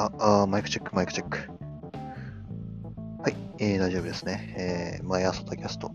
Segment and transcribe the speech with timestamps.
[0.00, 1.38] あ、あマイクチェック、マイクチェック。
[3.22, 4.54] はい、えー、大丈夫ですね。
[5.00, 5.92] えー、毎朝とキャスト。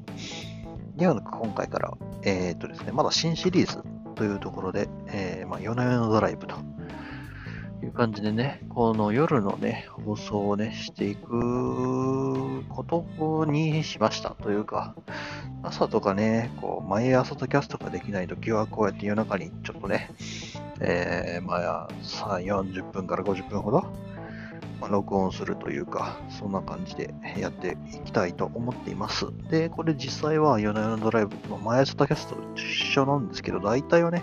[0.96, 3.84] では、今回から、えー、っとですね、まだ新シリーズ
[4.14, 6.56] というところで、えー、まあ、夜な夜なドライブと
[7.84, 14.96] いう感じでね、この夜のね、放送をね、していくことにしましたというか、
[15.64, 20.12] 朝とかね、こう、毎朝とキャストができないときは、こうやって夜中にちょっとね、
[20.80, 21.88] えー、まあ、
[22.40, 23.82] 40分から50分ほど、
[24.82, 29.28] まあ、録音するというか、そんな感じでやっていきたいと思っています。
[29.50, 34.22] で、これ実際は夜な夜なドライブの毎朝とキャスト一緒なんですけど、大体はね、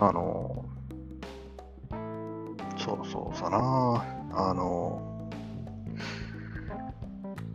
[0.00, 0.64] あの
[2.76, 5.30] そうそうさなあの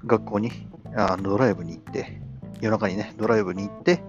[0.05, 0.51] 学校に
[0.95, 2.21] あドライブに行って、
[2.61, 4.03] 夜中にね、ドライブに行って、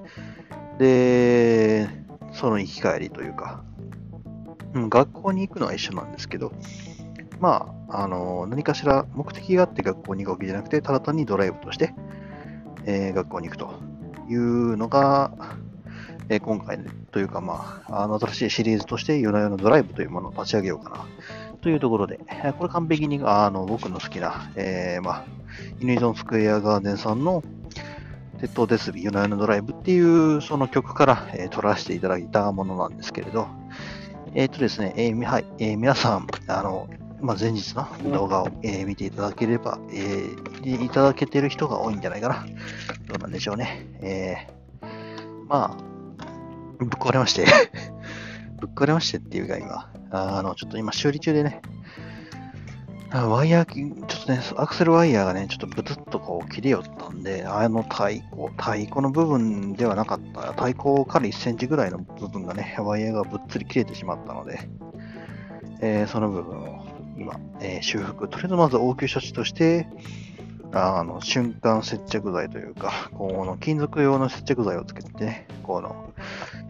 [0.79, 2.04] で、
[2.35, 3.65] その行き帰りというか、
[4.75, 6.53] うん、学校に行くのは一緒なんですけど、
[7.41, 11.95] まあ、あの何かしら目的があって学校に行くわけじゃなくて、ただ単にドライブとして、
[12.85, 13.95] えー、学校に行くと。
[14.29, 15.33] いうのが、
[16.29, 16.79] えー、今回
[17.11, 21.07] というか、まあ、あの新しいシリーズとして、夜な夜なドライブというものを立ち上げようかな。
[21.61, 22.19] というところで、
[22.59, 25.25] これ完璧にあの僕の好きな、えー、まあ、
[25.81, 27.43] イヌイゾンスクエアガーデンさんの
[28.45, 33.49] 鉄塔デスビ夜な夜なドライブっていうその曲から、えー、撮らせていただいたものなんですけれど、
[34.35, 36.87] えっ、ー、とですね、えー、はい、えー、皆さん、あの、
[37.23, 42.45] まあ、前日の動画を、えー、見ていただければ、えー、いただけてる人が多いんじゃないかな。
[43.07, 43.87] どうなんでしょうね。
[44.03, 47.47] えー、まあ、ぶっ壊れまして
[48.61, 51.63] ぶっ壊れましてっていうか今、あの、ちょっと今修理中でね、
[53.23, 64.69] ワイヤー、ちょっとね、アクセルワイヤーがね、ちょっとブツッとこう切れよったんで、あの太鼓、太鼓の部分ではなかった、太鼓から1センチぐらいの部分がね、ワイヤーがぶっつり切れてしまったので、
[65.81, 66.85] えー、その部分を
[67.17, 69.87] 今、えー、修復、とりあえずまず応急処置として、
[70.77, 76.13] あの瞬間接着剤というか、 この金属用の接着剤をつけてね、この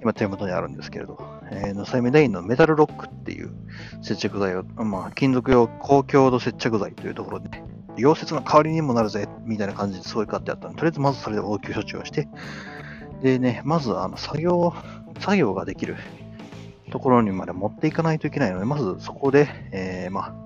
[0.02, 1.18] 今手元にあるんですけれど、
[1.50, 3.50] えー、ノサイメダインのメタルロックっていう
[4.02, 7.64] 接着剤を、まあ、金属用高強度接着剤というところで、ね、
[7.96, 12.28] 溶接の代わりにもなるぜ、みたいな感じでそういう買ってあったので、とりあえずまずそれで応急処置をして、
[13.22, 14.74] でね、まずあの作業、
[15.18, 15.96] 作業ができる
[16.90, 20.43] ところにまで持っていかないといけないので、まずそこで、えー、まあ、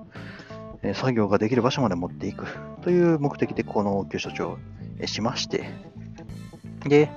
[0.94, 2.46] 作業ができる場所まで持っていく
[2.82, 4.58] という目的でこの応急処置を
[5.06, 5.70] しまして、
[6.86, 7.10] で、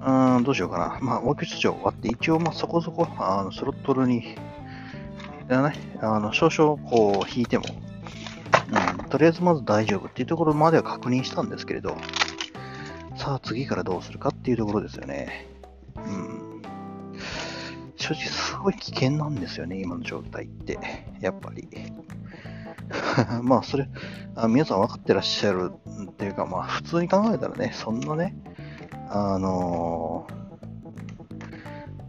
[0.00, 0.98] うーん、どうしようかな。
[1.00, 4.36] まあ、応急処置終わって、一応、まあ、そこそこ、あの、スロットルに、ね、
[6.00, 7.64] あの、少々、こう、引いても、
[8.98, 11.96] うん、とりあえずまず大丈夫っていうところまでは確認したんですけれど、
[13.16, 15.46] さあ、次からどうするかっていうところですよね。
[15.96, 16.62] うん。
[17.96, 20.78] 正直、すごい危険なんですよね、今の状態って。
[21.20, 21.68] やっぱり。
[23.42, 23.88] まあ、それ
[24.34, 25.72] あ、皆さん分かってらっしゃる
[26.10, 28.36] っていうか、まあ、普通に考えたらね、そんなね、
[29.08, 30.32] あのー、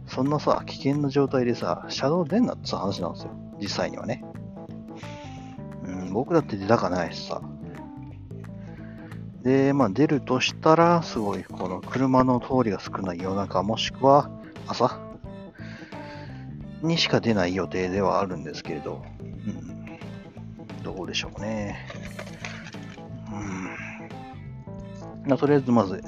[0.06, 3.30] そんなさ、危険な状態でさ、シャドウ出んなって話なんですよ。
[3.60, 4.24] 実際にはね。
[5.84, 7.40] うん、僕だって出たかないしさ。
[9.42, 14.30] で、まあ出るとしたら、すごい、この車の通りが少ない夜中、もしくは
[14.66, 14.98] 朝
[16.82, 19.73] にしか出ない予定ではあるんですけれど、うん、
[20.84, 21.76] どうでしょうね。
[23.32, 23.64] うん。
[25.26, 26.02] まあ、とりあえずまず、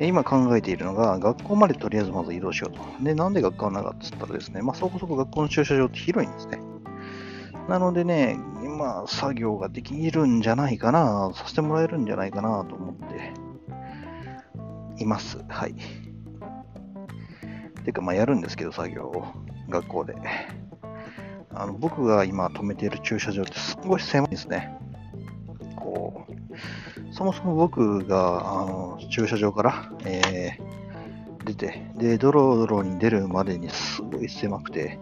[0.00, 2.80] 今考えているのが、学校までとりあえずまず移動しようと。
[3.02, 6.58] で、なんで学校なのかっつったらですね、まあそこそこ学校の駐車場って広いんですね。
[7.68, 13.32] なのでね、今作業ができるんじゃないかな、させてもらえるんじゃないかなと思って
[15.02, 15.38] います。
[15.48, 15.74] はい。
[17.84, 19.24] てか、まあやるんですけど、作業を
[19.70, 20.14] 学校で。
[21.54, 24.76] あの僕が今止めている駐車場ってすごい狭いですね。
[25.76, 34.98] こう、そもそも僕があの駐車場から、えー、出て、で、ドロドロに出るまでにすごい狭くて、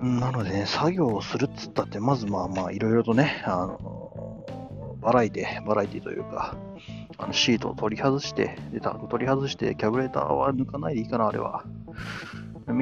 [0.00, 4.44] なのでね、作業をするっつったって、まずまあまあ、いろいろとね、あの、
[5.00, 6.56] バラエティ、バラエティというか、
[7.16, 11.64] あのシートを取り外して、で、タグ取り外して、キャブレーターは抜かないでいいかな、あれは。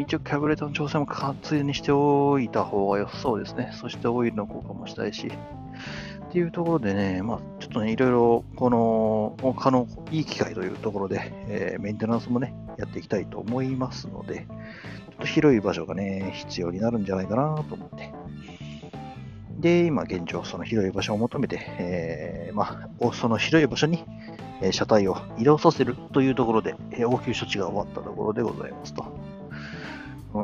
[0.00, 1.06] 一応キャブレーターの調整も
[1.42, 3.70] ついにしておいた方が良さそうですね。
[3.72, 5.28] そしてオイルの効果もしたいし。
[5.28, 18.12] っていうところでね、まあ、ちょっとね、いろいろ、この、他のいい機会というところで、えー、メンテナンスもね、やっていきたいと思いますので、ちょっと広い場所がね、必要になるんじゃないかなと思って。
[19.60, 24.04] で、今現状、その広い場所を求めて、えー、まあ、その広い場所に、
[24.62, 29.04] え車体を移動させるというところで、え応急処置が終わったところでございますと。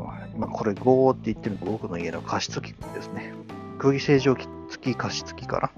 [0.00, 3.32] うん、今これ5って言ってるのが僕の家の加湿器ですね。
[3.78, 5.72] 空気清浄機付き加湿器か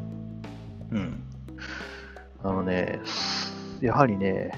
[0.91, 0.99] な。
[0.99, 1.23] うん。
[2.43, 3.01] あのね、
[3.81, 4.53] やはりね、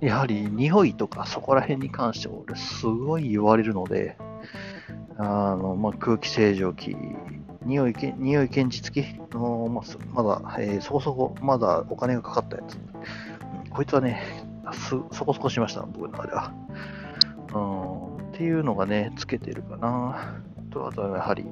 [0.00, 4.16] やはり匂いとかそこら辺に関して俺すごい言われるので、
[5.16, 6.96] あの、まあ、空気清浄機、
[7.62, 12.78] 匂い、匂い検知付きの、まあ、まだ、えー、そこそこ、まだお金がかかったやつ。
[13.70, 14.43] こいつはね、
[14.74, 16.52] そこそこしました、僕の中では。
[17.54, 17.58] う
[18.22, 20.42] ん、っていうのがね、つけてるかな。
[20.70, 21.46] と、あとはやはり、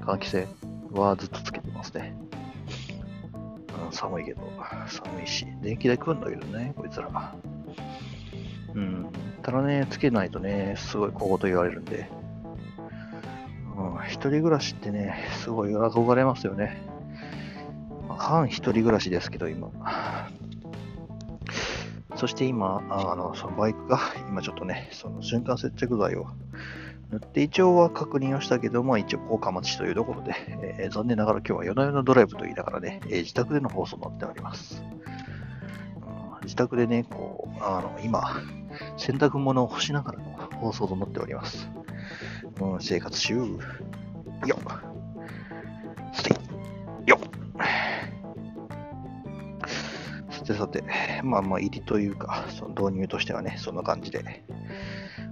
[0.00, 0.46] 換気扇
[0.92, 2.14] はずっとつけてますね。
[3.86, 4.42] うん、寒いけど、
[4.86, 7.34] 寒いし、電気代食うんだけどね、こいつら。
[8.74, 9.06] うん、
[9.42, 12.10] ただね、つけないとね、すごい小言言われるんで、
[13.76, 16.82] うん、一人暮らしってね、すごい憧れますよね。
[18.08, 19.70] 半一人暮らしですけど、今。
[22.16, 23.98] そして今、あの、そのバイクが、
[24.28, 26.26] 今ちょっとね、その瞬間接着剤を
[27.10, 30.34] 塗って一応は確認をしたけども、一応効果待ちというところで、
[30.78, 34.82] えー、残念ながら今日は夜な夜なドライブと言いながらね、えー、自宅での放送になっております。
[36.42, 38.22] 自宅でね、こう、あの、今、
[38.96, 40.24] 洗濯物を干しながらの
[40.56, 41.68] 放送となっております。
[42.60, 43.34] うん、生活習。
[43.34, 43.58] よっ。
[46.14, 46.45] ステイ。
[50.46, 50.84] てさて、
[51.22, 54.44] まあまあ、入りというか、その導入としてはね、そんな感じで。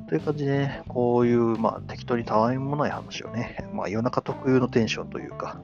[0.09, 5.61] という感じで、ね、こういう、まあ、適当にたわいもない話をね、まあ、夜中特有のテンションというか、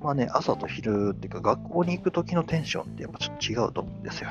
[0.00, 4.30] まあね、朝と昼っていうか、学校に行く時のテンションってやっぱちょっと違うと思うんですよ。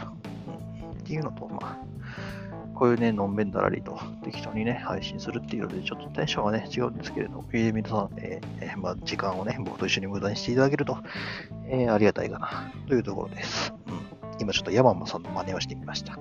[0.81, 1.77] うん、っていうのと、まあ、
[2.79, 10.97] こういうね、のんべんだらりと適当にね、配信するっていうので、ちょっとテンションはね、違うんですけれども、皆さん、えー、まあ、時間をね、僕と一緒に無駄にしていただけると、
[11.67, 13.73] えー、ありがたいかな、というところです。
[13.87, 14.08] うん。
[14.39, 16.17] 今ちょっとヤママさんの真似をしてみました。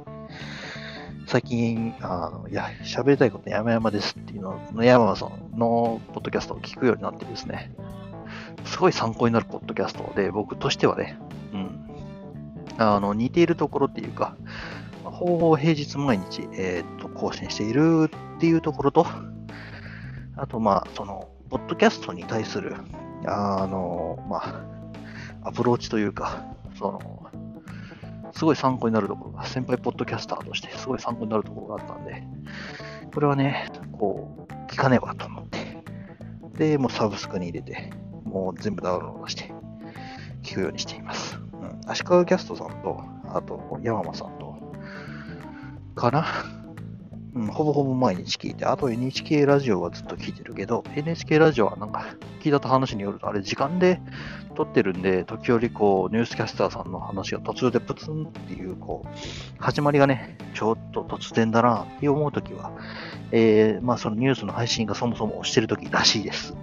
[1.26, 7.70] 最近、あの、いや、喋りたいことやまやまですっていうのの山マさんのポッドキャストを聞くようになってですね、
[8.64, 11.18] すごい参考になるポッドキャストで、僕としてはね、
[11.52, 11.88] うん、
[12.78, 14.36] あの、似ているところっていうか、
[15.04, 19.06] ほぼ平日毎日、えっ、と、更新しているっていうところと、
[20.36, 22.74] あと、まあ、その、ポッドキャストに対する、
[23.26, 24.36] あの、ま
[25.42, 26.44] あ、アプローチというか、
[26.78, 27.17] その、
[28.32, 32.22] すごい参考になるところが、先輩ポッドキャスターとしてすごい参考になるところがあったんで、
[33.12, 35.78] これはね、こう、聞かねばと思って、
[36.56, 37.90] で、もうサブスクに入れて、
[38.24, 39.52] もう全部ダウンロードして、
[40.42, 41.38] 聞くようにしています。
[41.38, 41.80] うん。
[41.86, 43.02] 足利キャストさんと、
[43.32, 44.56] あと、山間さんと、
[45.94, 46.24] かな？
[47.34, 52.06] うん、ほぼほぼ毎日聞いて、あと NHK ラジオはずっと聞いてるけど、NHK ラジオはなんか
[52.40, 54.00] 聞いた話によると、あれ時間で
[54.54, 59.08] 撮ってるんで、時折こう、ニュースキャスターさんの話が途中でプツンっていう、こう、
[59.62, 62.72] 始まりがね、ちょっと突然だなって思うときは、
[63.30, 66.54] えー、まあそのニュースの配信がそもそも押してるときらしいです。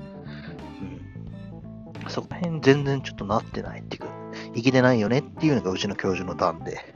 [2.02, 2.10] うん。
[2.10, 4.10] そこら辺全然ちょっとなってないっていうか、
[4.56, 6.96] 生きてないよねっていうのがうちの教授の段で、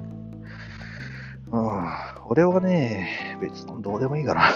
[1.51, 1.83] うん。
[2.27, 4.51] 俺はね、別にどうでもいいかな。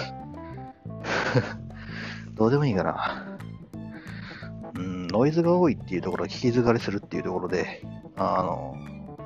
[2.35, 3.25] どうでもいいかな。
[4.75, 7.81] うん、ノイズが多いっていうところが聞き疲れするっていうところで、
[8.15, 8.75] あの、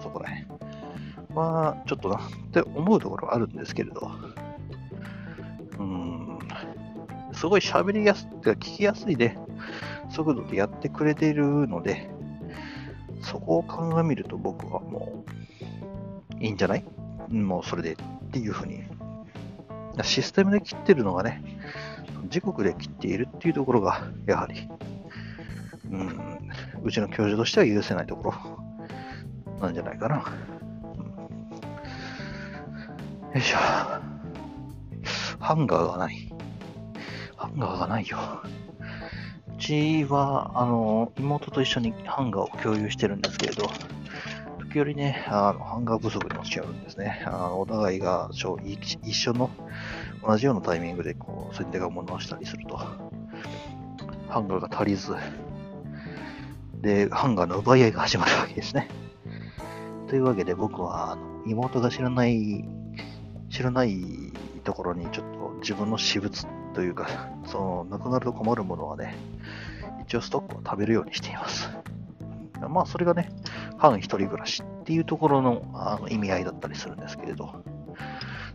[0.01, 0.47] そこらへん。
[1.33, 2.19] まあ、ちょっとなっ
[2.51, 4.11] て思うところはあるんですけれど、
[5.77, 6.39] うん、
[7.33, 9.37] すごい喋りやすい、聞きやすいで、
[10.09, 12.09] 速度でやってくれているので、
[13.21, 15.23] そこを鑑みると僕はも
[16.39, 16.83] う、いいんじゃない？
[17.29, 17.95] もうそれでっ
[18.31, 18.83] ていうふうに、
[20.03, 21.41] システムで切ってるのがね、
[22.29, 24.67] 時刻で切っているっていうところが、やはり、
[25.91, 26.49] うん、
[26.83, 30.17] うちの教授としては許せないところなんじゃないかな。
[30.17, 30.23] よ
[33.35, 33.57] いしょ。
[35.39, 36.33] ハンガーがない。
[37.35, 38.17] ハンガーがないよ。
[39.55, 43.69] うちは、あの、妹と一緒にハンガーを共有してるんですけれど、
[44.77, 47.23] 時折ね、あの、ハンガー不足に落ちちゃうんですね。
[47.25, 49.49] あのお互いが一緒の
[50.23, 55.15] 同じようなタイミングでこう、洗濯物をしたりすると、ハンガーが足りず、
[56.81, 58.87] で、ハンガーの奪い合いが始まるわけですね。
[60.07, 62.63] というわけで僕は、あの妹が知らない、
[63.49, 63.99] 知らない
[64.63, 69.15] ところにちょっと自分の私物というか、その、なくなると困るものはね、
[70.03, 71.67] 一応ストックを食べるようにしています。
[72.69, 73.29] まあ、それがね、
[73.77, 77.63] 半一人暮らしっていうところのあの意味合いだったりするんですけれど、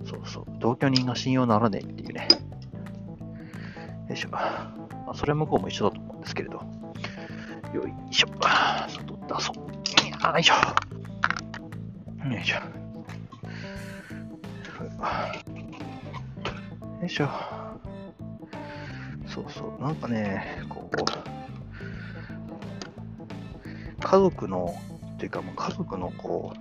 [0.04, 2.28] そうそう、同居人が信用ならねえっていうね。
[4.09, 4.30] よいしょ。
[4.30, 4.75] ま
[5.09, 6.56] あ、それ向こうも一緒だと思うんですけれど。
[7.73, 8.28] よいしょ。
[8.88, 9.56] 外出そう。
[9.56, 10.54] よいしょ。
[12.28, 12.56] よいしょ。
[17.00, 17.28] よいしょ。
[19.26, 19.82] そうそう。
[19.82, 20.97] なんかね、こう、
[24.12, 24.75] 家族の、
[25.14, 26.52] っていうか、もう家族のこ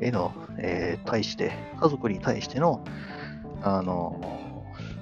[0.00, 2.84] う、への、えー、対して、家族に対しての、
[3.62, 4.20] あの、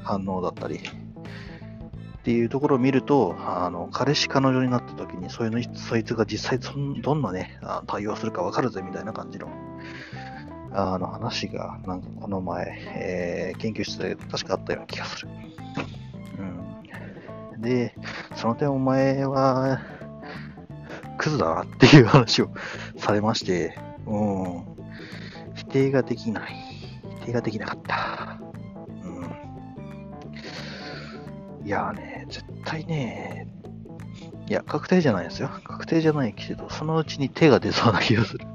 [0.05, 6.59] 反応だったり、っていうところを見ると、あの彼氏、彼女になった時に、そういうのそいつが実際
[7.01, 9.49] どんなね、対応するか分かるぜみたいな感じの
[10.73, 15.29] あの話が、なんかこの前、えー、研究室で確かあったような気がする。
[17.55, 17.95] うん、で、
[18.35, 19.96] その点お前は、
[21.27, 22.51] クズだなっていう話を
[22.97, 24.65] されまして、うん、
[25.55, 26.55] 否定ができない。
[27.23, 28.39] 否定ができなかった。
[29.03, 29.09] う
[31.65, 33.49] ん、いやね、絶対ね、
[34.49, 35.51] いや、確定じゃないですよ。
[35.65, 38.47] 確定じゃないけど、そのうちに手が出そうな気がする。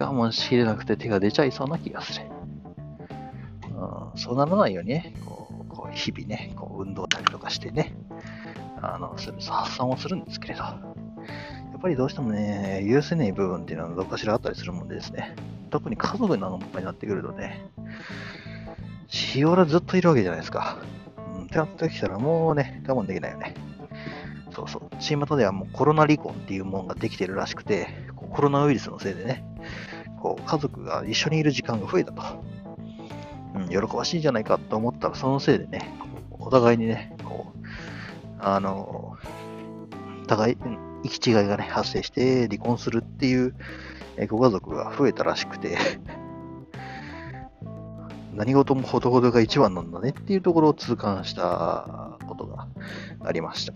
[0.00, 2.24] 我慢しきれなくて手が出ちゃいそうな気がする。
[3.68, 7.94] うん、そうならないようにね、こうこう日々ね、こう運動したりとかしてね、
[8.80, 9.34] あの発
[9.76, 10.64] 散をするんですけれど、
[11.82, 15.34] ぱりどうしてもね、許せない部分っていうのはどっかしらあったりするもんでですね、
[15.70, 17.66] 特に家族なのになってくるとね、
[19.08, 20.78] しおらずっといるわけじゃないですか。
[21.34, 23.54] うん、ってなってきたらもうね、我慢できないよね。
[24.54, 24.96] そうそう。
[25.00, 27.88] チームとではもうコロナ離婚っていうものができてるらしくて、
[28.30, 29.44] コロナウイルスのせいでね、
[30.20, 32.22] こう家族が一緒にいる時間が増えたと。
[33.54, 35.92] うん、喜ばしいじゃないかと思ったら、そのせいでね、
[36.30, 37.66] お互いにね、こう、
[38.38, 39.16] あの、
[40.28, 40.56] 互い、
[41.02, 43.54] 行き違いがね、発生して離婚するっていう、
[44.16, 45.78] えご家族が増えたらしくて
[48.34, 52.68] 何事もほどほどが一番なんだねっていうところを痛感したことが
[53.24, 53.74] ありました。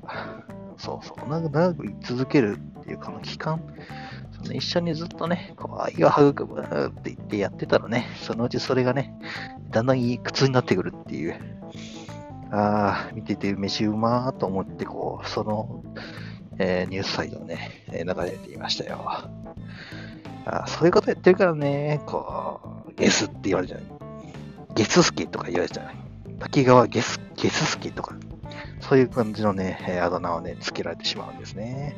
[0.78, 1.28] そうそう。
[1.28, 3.62] 長く続けるっていうかの期間、
[4.32, 9.14] その一緒にずっとね、こう愛を育むって言ってやってたらね、そのうちそれがね、
[9.70, 11.34] だんだんいい苦痛になってくるっていう。
[12.50, 15.82] ああ、見てて飯うまーと思って、こう、その、
[16.58, 19.04] えー、ニュースサイトをね、え流れていましたよ。
[20.48, 23.82] あそういうことやってるからね、こう、ゲスって言われちゃう。
[24.74, 26.38] ゲススキとか言われちゃう。
[26.38, 28.14] 滝川ゲス、ゲススキとか。
[28.80, 31.96] そういう感じのねえ、あだ名をね、つけられてしまうんですね。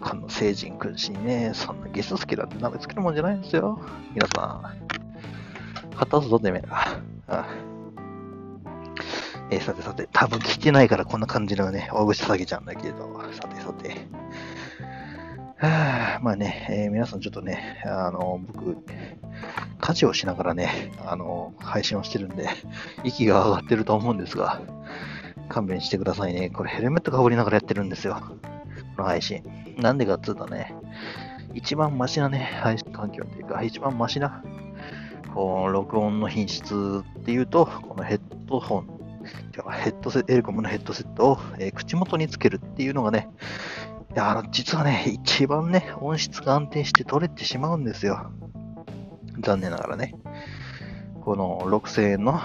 [0.00, 3.80] あの、聖人君子にね、そんなゲス好きだって名前つけるもんじゃないんですよ。
[4.14, 4.72] 皆さ
[5.90, 5.96] ん。
[5.96, 7.00] 果たすぞ、てめえら。
[7.28, 7.46] あ
[9.52, 13.90] えー、さてさて、多分聞いてないからこんな感じのね、大口下げちゃうんだけど、さてさて。
[15.58, 18.78] はあ、まあね、えー、皆さんちょっとね、あの、僕、
[19.78, 22.48] 家事をしながらね、あの、配信をしてるんで、
[23.04, 24.62] 息が上がってると思うんですが、
[25.50, 26.48] 勘弁してくださいね。
[26.48, 28.16] これヘルメットかぶりながらやってるんですよ。
[28.96, 29.44] この配信。
[29.76, 30.74] なんでかっつうとね、
[31.52, 34.42] 一番マシなね、配信環境っていうか、一番マシな、
[35.34, 38.91] こう、録音の品質っていうと、このヘッドホン、
[39.52, 43.28] ヘッドセエルコムのヘッドセットを、えー、口元につけるっていうのがね、
[44.14, 48.30] いや、実はね、一番ね、音質が安定して取れてしまうんですよ。
[49.40, 50.14] 残念ながらね。
[51.24, 52.40] この6000円の、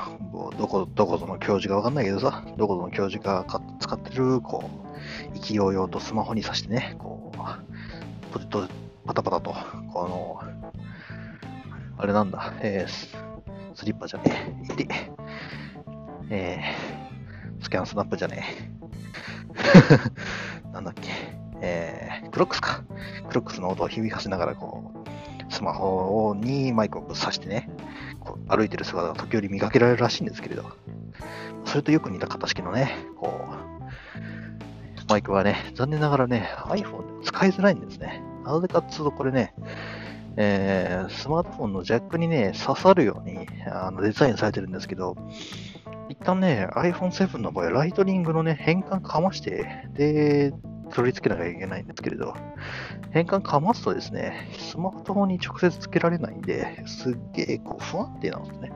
[0.58, 3.46] どこ、どこぞの教授がわかんないけどさ、どこぞの教授が
[3.80, 4.70] 使ってる、こ
[5.34, 7.38] う、勢い用とスマホに挿してね、こう、
[8.32, 8.68] ポテト、
[9.06, 9.56] パタパタと、
[9.92, 10.40] この、
[11.98, 14.88] あれなんだ、えー、スリッパじゃねえ、いて、
[16.30, 16.97] えー、
[17.68, 18.46] スキャンスナップじゃね
[20.64, 21.10] え、 なんだっけ、
[21.60, 22.86] えー、クロックスか。
[23.28, 24.94] クロックスの音を響かせながら、こ
[25.50, 27.70] う、スマホにマイクをぶっ刺してね、
[28.22, 30.64] こう歩いてる姿が時折見かけられるらしいんですけれど、
[31.66, 38.24] それとよく似た形式のね、こう、マイクはね、残念ながらね、iPhone で使いづらいんですね。
[38.46, 39.54] なぜかっつうと、これね、
[40.38, 45.18] えー、スマートフォンのジャックにね、刺さるようにあのデザインされてるんですけど、
[46.10, 50.54] 一旦ね、iPhone7 の場合、ライトニングのね、変換かまして、で、
[50.90, 52.34] 取り付けなきゃいけないんですけれど、
[53.12, 58.72] 変換かますとですね、スマートフォンに直接つけられないんで、すっげえこう不安定なんですね。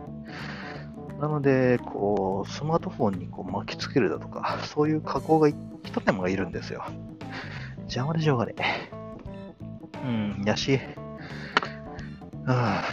[1.20, 5.56] なので、こう、スマートフォンにこう巻きつけるだとか、そういう加工が一
[6.02, 6.84] 手間がいるんですよ。
[7.82, 8.56] 邪魔でしょうがね。
[10.04, 10.80] うん、やし、
[12.48, 12.84] あ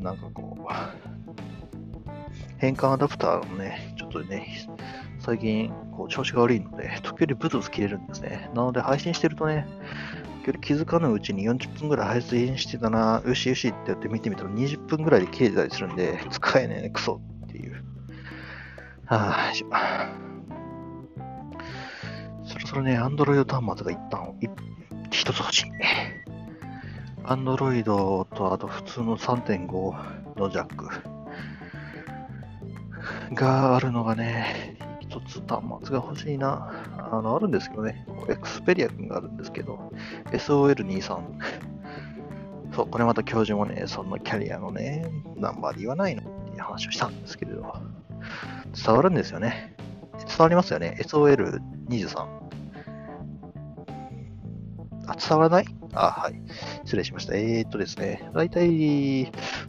[0.00, 1.07] なんかこう、
[2.58, 4.68] 変換アダプターのね、ちょっとね、
[5.20, 8.50] 最近こう調子が悪いので、時折ブツブツ切れるんですね。
[8.54, 9.66] なので配信してるとね、
[10.60, 17.84] 気づかぬうちに40分ぐらい配信してたな、よしよしってやって見てみたら20分ぐらいで切れてたりするんで、使えねえ、クソっていう。
[19.04, 19.52] はあ、
[22.44, 24.34] そろそろね、Android 端末が一旦
[25.10, 25.70] 一つ欲しい。
[27.24, 31.17] Android とあと普通の3.5のジャック。
[33.34, 36.72] があるのがね、一つ端末が欲しいな。
[37.10, 39.92] あの、あるんですけどね、エクスペリア君があるんですけど、
[40.32, 41.20] SOL23。
[42.74, 47.72] そう、これまた教授もね、そんなキャリアのね、ナンバーで言わないのっていう話をしたんですけれど、
[48.84, 49.74] 伝わるんですよね。
[50.18, 50.98] 伝わりますよね。
[51.00, 52.38] SOL23。
[55.06, 55.64] あ、伝わらない？
[55.94, 56.34] あ、はい。
[56.84, 57.34] 失礼しました。
[57.34, 58.66] えー、っとですね、だいたい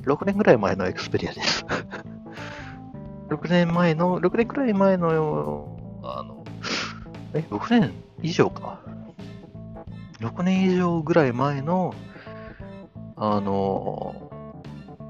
[0.03, 1.65] 6年ぐらい前のエクスペリアです。
[3.29, 6.43] 6年前の、6年くらい前の、あの、
[7.33, 8.79] え、6年以上か。
[10.19, 11.93] 6年以上ぐらい前の、
[13.15, 14.29] あの、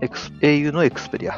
[0.02, 1.36] au のエクスペリア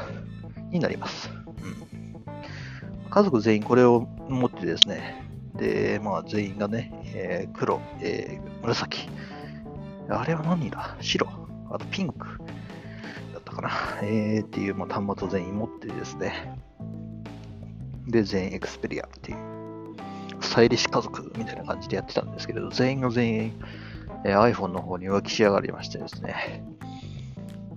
[0.71, 1.29] になります。
[1.29, 5.23] うん、家族全員これを持ってですね、
[5.55, 9.09] で、まあ全員がね、えー、黒、えー、紫。
[10.09, 10.97] あれは何だ？
[10.99, 11.27] 白。
[11.69, 12.27] あとピンク
[13.33, 13.71] だったかな。
[14.01, 16.59] えー、っていう、まあ、端末を全員持ってですね。
[18.11, 19.37] で、全員エクスペリアっていう、
[20.41, 23.63] スタイリッシュ家族みたいな感じでやってたんですけれど、全員が全員、
[24.25, 26.63] えー、iPhone の方に浮気しやがりましてですね。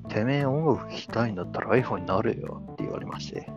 [0.08, 3.48] てめえ音楽聴きたいんだったら iPhone になるよって言われまして。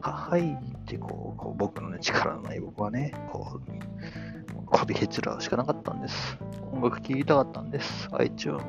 [0.00, 6.38] は、はいってこう、こう僕のね、力のない僕はね、こう、こびへつらしかなかったんです。
[6.72, 8.08] 音楽聴きたかったんです。
[8.12, 8.64] iTunes。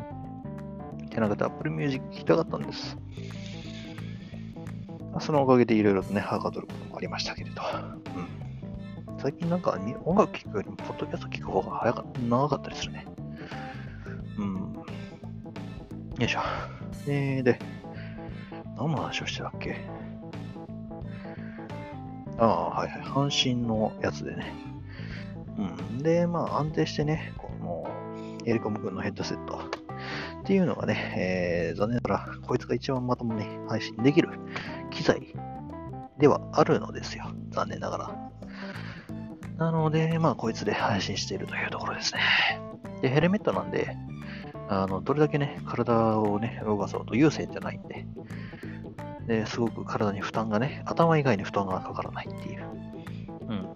[1.09, 2.97] じゃなくて Apple Music 聴きたかったんです。
[5.19, 7.61] そのおかげでいろいろとね、はかどることもありましたけれど。
[8.15, 9.19] うん。
[9.19, 13.05] 最近なんか音楽聴くよりも、ポッドキャスト聴く方が早か長かったりするね。
[14.37, 14.73] うん。
[14.73, 14.85] よ
[16.19, 16.39] いしょ。
[17.07, 17.59] えー、で、
[18.77, 19.77] 何の話をしてたっけ？
[22.37, 23.01] ああ、はいはい。
[23.01, 24.53] 阪神のやつでね。
[25.57, 25.99] うん。
[25.99, 27.87] で、まあ、安定してね、この、
[28.45, 29.61] エリコム君のヘッドセット
[30.45, 34.29] っていうのがね、えー、残念ながら、こいつが一番まともに配信できる
[34.91, 35.33] 機材
[36.19, 37.31] ではあるのですよ。
[37.49, 38.15] 残念ながら。
[39.57, 42.19] なので、まあ、こいつで配信しているというところですね。
[43.01, 43.97] で、ヘルメットなんで、
[44.69, 48.05] あの、どれだけね、体をね、動かそうと優先じゃないんで、
[49.25, 52.63] で、すごく体に負担がね、頭以外に負担がかからないっていう。
[53.49, 53.73] うん。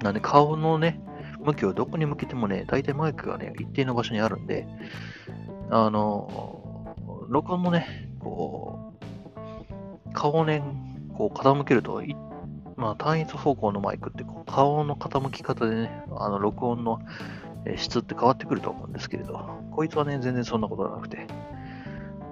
[0.00, 1.00] なんで顔のね、
[1.44, 4.66] 向きをどこに向けてもね、大体マイクがね、一定の場所にあるんで、
[5.70, 6.96] あの、
[7.28, 8.92] 録音もね、こ
[10.08, 10.62] う、顔をね、
[11.14, 12.02] こう傾けると、
[12.76, 17.00] まあ、単一方向のマイクってこう顔の傾き方でね、あの録音の
[17.76, 19.38] 質って変わってくると思うんですけれど、
[19.70, 21.26] こいつはね、全然そんなことなくて、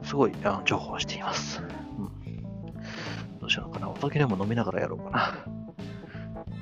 [0.02, 1.60] すごいあの重宝しています。
[1.60, 3.38] うん。
[3.40, 3.90] どうしようかな。
[3.90, 5.57] お酒でも飲みながらやろうかな。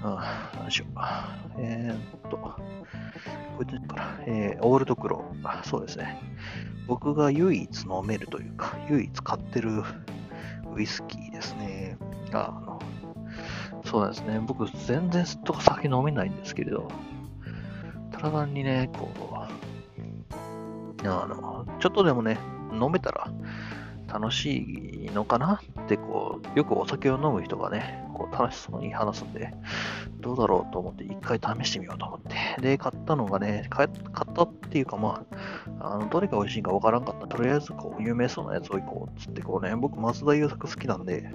[0.08, 0.98] ああ、どうしよう。
[1.58, 2.58] えー、っと、こ
[3.62, 5.64] いつから、えー、オールドクロー。
[5.64, 6.20] そうですね。
[6.86, 9.82] 僕が唯一飲めるというか、唯一買ってる
[10.76, 11.98] ウイスキーですね。
[12.32, 12.80] あの
[13.84, 14.38] そうですね。
[14.40, 16.88] 僕、全然とか酒飲めないんですけれど、
[18.12, 22.38] ただ単にね、こう、あの、ちょっとでもね、
[22.72, 23.28] 飲めたら
[24.06, 29.52] 楽しいのかなって、こう、よくお酒を飲む人がね、こう楽しそうに話すんで、
[30.20, 32.60] どうだろうと思って一回試してみようと思って。
[32.60, 33.88] で、買ったのがね、買っ
[34.34, 35.24] たっていうかま
[35.80, 37.26] あ、あのどれが美味しいかわからんかった。
[37.28, 41.30] とりあえずこう、有名そうなやつを行こうっつってこうね、僕松田優作好きなんで、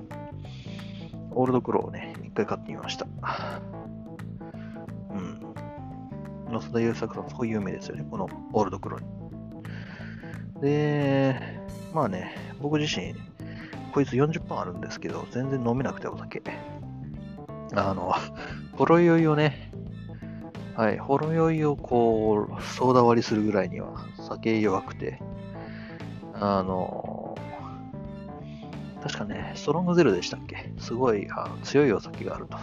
[1.31, 3.07] オールドクローをね、一回買ってみました。
[5.11, 5.39] うん。
[6.51, 10.61] 松田優作さん、すごい有名ですよね、このオールドクローに。
[10.61, 11.59] で、
[11.93, 13.15] まあね、僕自身、
[13.91, 16.41] こいつ40分あるんですけど、全然飲めなくてお酒。
[17.75, 18.13] あの、
[18.77, 19.71] ほろ酔いをね、
[20.75, 25.19] はい、ほろ酔いをこう、ソーダ割りするぐらいには酒弱くて、
[26.33, 27.35] あの、
[29.01, 30.71] 確かね、ストロングゼロでしたっけ？
[30.77, 32.57] すごいあの強いお酒があると。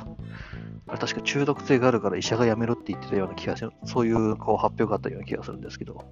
[0.91, 6.05] あれ確か中毒性があるから医者がやめろって言ってたような気がする、そういうこう発表があったような気がするんですけど、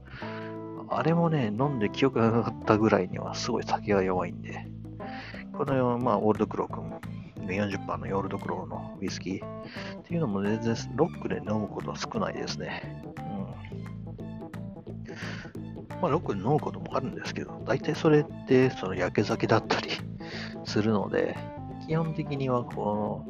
[0.88, 4.68] あれもね、飲んで記憶がなかったぐらいにはすごい酒が弱いんで、
[5.56, 6.92] この、まあ、オールドクロー君、
[7.46, 9.44] 40%のオールドクローのウイスキー
[10.00, 13.02] っていうのも全然ロックで飲むことは少ないですね。
[13.18, 13.20] う
[15.94, 16.00] ん。
[16.02, 19.88] まあ、ロックで飲むこともあるんですけど、大体それってその焼け酒だったり
[20.64, 21.36] するので、
[21.86, 23.24] 基本的にはこ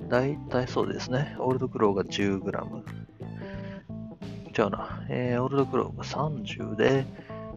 [0.00, 2.82] の、大体そうですね、オールドクローが 10g。
[4.52, 7.06] じゃあな、えー、オールドクローが30で、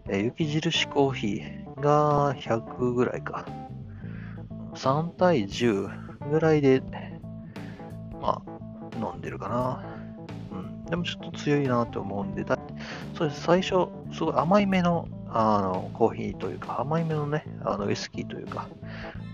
[0.07, 3.64] えー、雪印コーヒーが100ぐらいか。
[4.75, 6.81] 3対10ぐらいで、
[8.21, 9.83] まあ、飲んでるかな。
[10.51, 10.85] うん。
[10.85, 12.57] でもちょっと強いなと思うんで、だ
[13.17, 13.41] そうです。
[13.41, 18.67] 最初、すごい甘いめの、あのコーヒーというか、甘いめのね、あのウイスキーというか、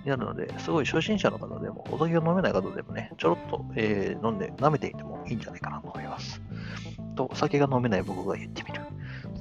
[0.03, 6.41] になるので、すごい初心者の方でも、お酒が飲めない方でもね、ちょろっと、えー飲んで、舐めていてもいいんじゃないかなと思います。
[7.15, 8.81] と、お酒が飲めない僕が言ってみる。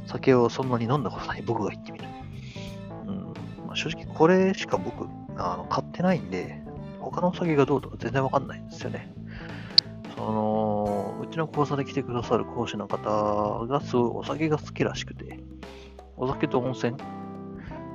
[0.07, 2.05] 酒をそんなに飲んだことない僕が言ってみる。
[3.07, 3.25] うん
[3.67, 5.07] まあ、正直これしか僕
[5.41, 6.63] あの買ってないんで、
[7.01, 9.13] 他のお酒がどうとか全然わかんないんですよね。
[10.17, 15.41] その、うちの講座で来てくださる講師の方がすごいお酒が好きらしくて、
[16.17, 16.97] お酒と温泉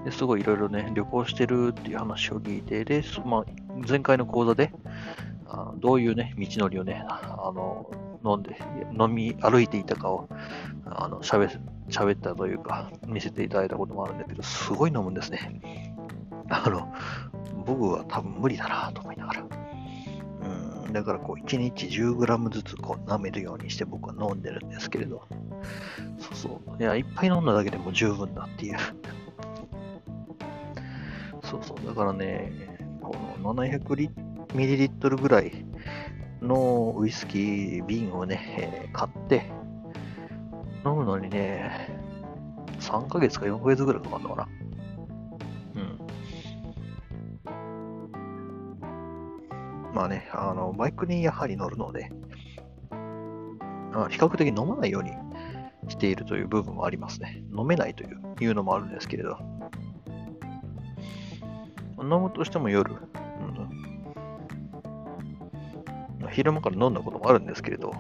[0.04, 3.46] ですごいいろいろね、旅行してるっていう話を聞いて、で、まあ、
[3.88, 4.72] 前回の講座で、
[5.48, 7.92] あのどういうね、道のりをね、あの、
[8.26, 8.58] 飲んで、
[9.00, 10.28] 飲み歩いていたかを、
[10.86, 15.95] あの、喋、喋ったというか、見せていただいたこともあるんだけど、すごい飲むんですね。
[16.50, 16.94] あの、
[17.66, 19.48] 僕は多分無理だなと思いながら。
[20.86, 25.24] うん、だからこう、1日 10g ずつこう舐めるようにして僕は飲んでるんですけれど、
[26.20, 26.82] そうそう。
[26.82, 28.78] いや、いっぱい飲んだだけでも十分だっていう。
[31.44, 31.86] そうそう。
[31.86, 32.52] だからね、
[33.02, 34.10] この700
[34.56, 35.66] ミリリットルぐらい
[36.42, 39.52] のウイスキー瓶をね、えー買って、
[40.86, 41.90] 飲むのにね、
[42.80, 44.65] 3ヶ月か4ヶ月ぐらいかかるのかな。
[49.96, 52.12] まあね、あの、バイクにやはり乗るので、
[52.92, 55.12] あ比較的飲まないように
[55.88, 57.42] しているという部分もありますね。
[57.58, 59.38] 飲めないといういうのもあるんですけれど。
[61.98, 62.94] 飲むとしても夜、
[66.22, 67.94] うん、昼間から飲んだこともあるんですけれど、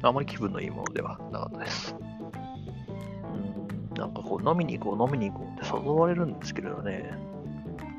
[0.00, 1.94] あまり気分のいいものではなかったです。
[2.00, 7.12] うん、なんかこう飲みに行こう、飲みに行こうって誘われるんですけれどね、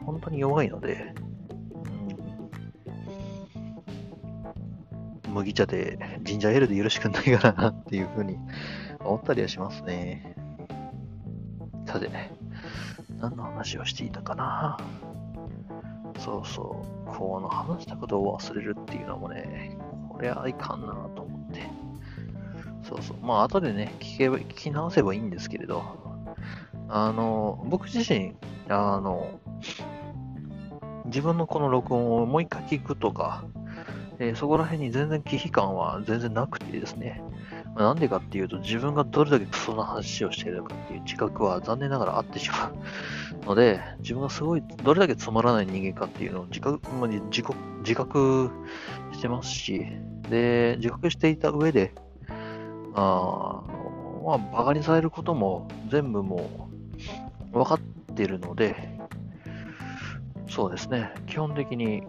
[0.04, 1.14] 本当に弱いので、
[5.38, 8.38] 麦茶で、ジンジャーエールでよろしくないからなっていうふうに
[9.00, 10.36] 思ったりはしますね。
[11.86, 12.10] さて、
[13.20, 14.78] 何の話をしていたかな？
[16.18, 19.78] そうそう、この話したことを忘れるっていうのもね、
[20.10, 21.62] これはいかんなと思って。
[22.84, 25.84] そうそう、まあ後でね、聞けば、聞き直せばいいんですけれど、
[26.90, 28.34] あの、僕自身、
[28.70, 29.40] あの、
[31.06, 33.46] 自分のこの録音をもう一回聞くとか、
[34.20, 37.22] えそこら辺に全然忌避感は全然なくてですね、
[37.76, 42.72] まあなんでかっていうと、自分がどれだけクソな話をしているかっていう自覚は残念ながらあってしま
[43.44, 48.50] うので、自分がすごい、どれだけつまらない人間かっていうのを自覚、まあ、自覚自覚
[49.14, 49.86] してますし、
[50.30, 51.94] で、自覚していた上で、
[52.96, 53.64] あ
[54.26, 56.70] まあ、バカにされることも全部も
[57.54, 57.80] う分かっ
[58.16, 58.98] ているので、
[60.50, 62.04] そうですね、基本的に、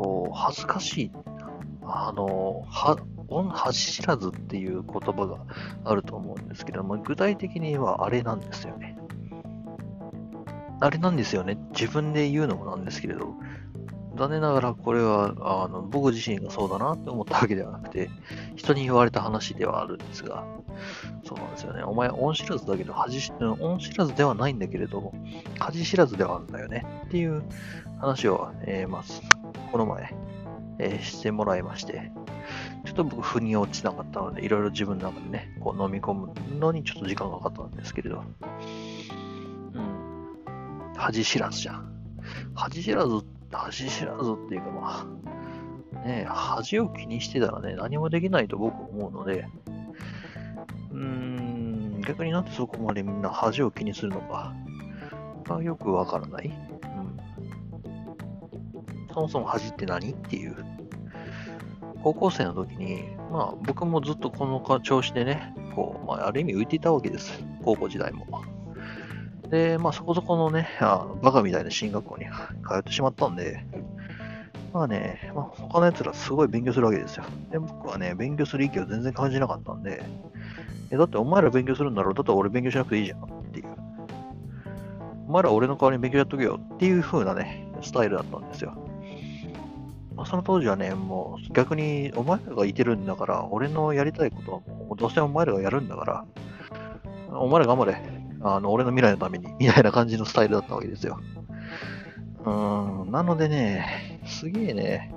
[0.00, 1.12] こう、恥ずかしい、
[1.82, 2.96] あの、は、
[3.52, 5.44] 恥知らずっていう言葉が
[5.84, 8.96] あると思うんですけども、具体的にはあれなんですよね。
[10.80, 11.58] あれなんですよね。
[11.72, 13.34] 自分で言うのもなんですけれど、
[14.20, 18.10] 残念ながらこれはあの僕自身がそうだなって思ったわけではなくて、
[18.54, 20.44] 人に言われた話ではあるんですが、
[21.24, 21.82] そうなんですよね。
[21.84, 25.14] お前、恩知らずだけど、恥、恩知らずではないんだけれども、
[25.58, 27.42] 恥知らずではあるんだよねっていう
[27.98, 29.04] 話を、えーまあ、
[29.72, 30.14] この前、
[30.78, 32.12] えーしてもらいまして、
[32.84, 38.22] ちょっと僕、腑に落ちなかったので、いろいろ自分の中でね、こう飲み込むのにちょっと時間がかかったんですけれど、
[39.72, 40.92] うん。
[40.94, 41.90] 恥知らずじゃん。
[42.54, 45.06] 恥知らず、恥知らずっていうかま
[45.94, 49.46] あ、ねえ、恥を気にしてたらね、何もできないと僕は思うので、
[50.92, 54.54] うーん、逆になんでそこまでみんな恥を気にするのか、
[55.44, 56.46] がよくわからない。
[56.46, 57.16] うん。
[59.12, 60.56] そもそも恥って何っていう。
[62.02, 67.44] 高校生の時に、まあ僕もずっとこの調子でね、こう、まあある意味浮いていたわけです。
[67.62, 68.26] 高校時代も。
[69.50, 72.30] で、まあそこそこのね、あバカみたいな進学校に通
[72.78, 73.64] ってしまったんで、
[74.72, 77.24] まあね、まあ、他の奴らすごい勉強するわけですよ。
[77.50, 80.04] で、僕はね、勉強する意見を全然感じなかったんで、
[80.92, 82.12] え、だってお前ら勉強するんだろ？
[82.12, 83.66] うだったら俺勉強しなくていいじゃんっていう。
[85.26, 88.76] お前ら俺の代わりに勉強やっとけよっていう風なね、スタイルだったんですよ。
[90.14, 96.24] まあ、その当時はね、もう逆にお前らがいてるんだから、俺のやりたいことはもうどうせお前らがやるんだから、
[97.38, 98.19] お前ら頑張れ。
[98.42, 101.20] あの、俺の未来のために、みたいな感じのスタイルだったわけですよ。
[102.44, 102.50] う
[103.08, 105.12] ん、なのでね、すげえね、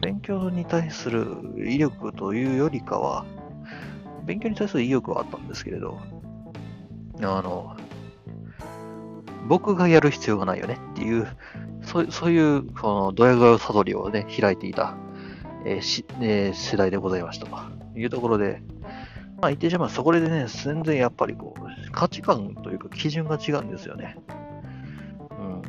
[0.00, 3.24] 勉強に対する威力というよりかは、
[4.24, 5.98] 勉強に対する意欲はあったんですけれど、
[7.18, 7.76] あの、
[9.48, 11.26] 僕がやる必要がないよねっていう、
[11.82, 14.96] そうそういう、この、ドヤ顔悟りをね、開いていた、
[15.64, 17.56] えーしえー世代でございましたと
[17.96, 18.62] いうところで、
[19.42, 24.16] まあ言ってしまうそこでね、全然やっぱりこう、価値観というか基準が違うんですよね。
[25.32, 25.62] うん。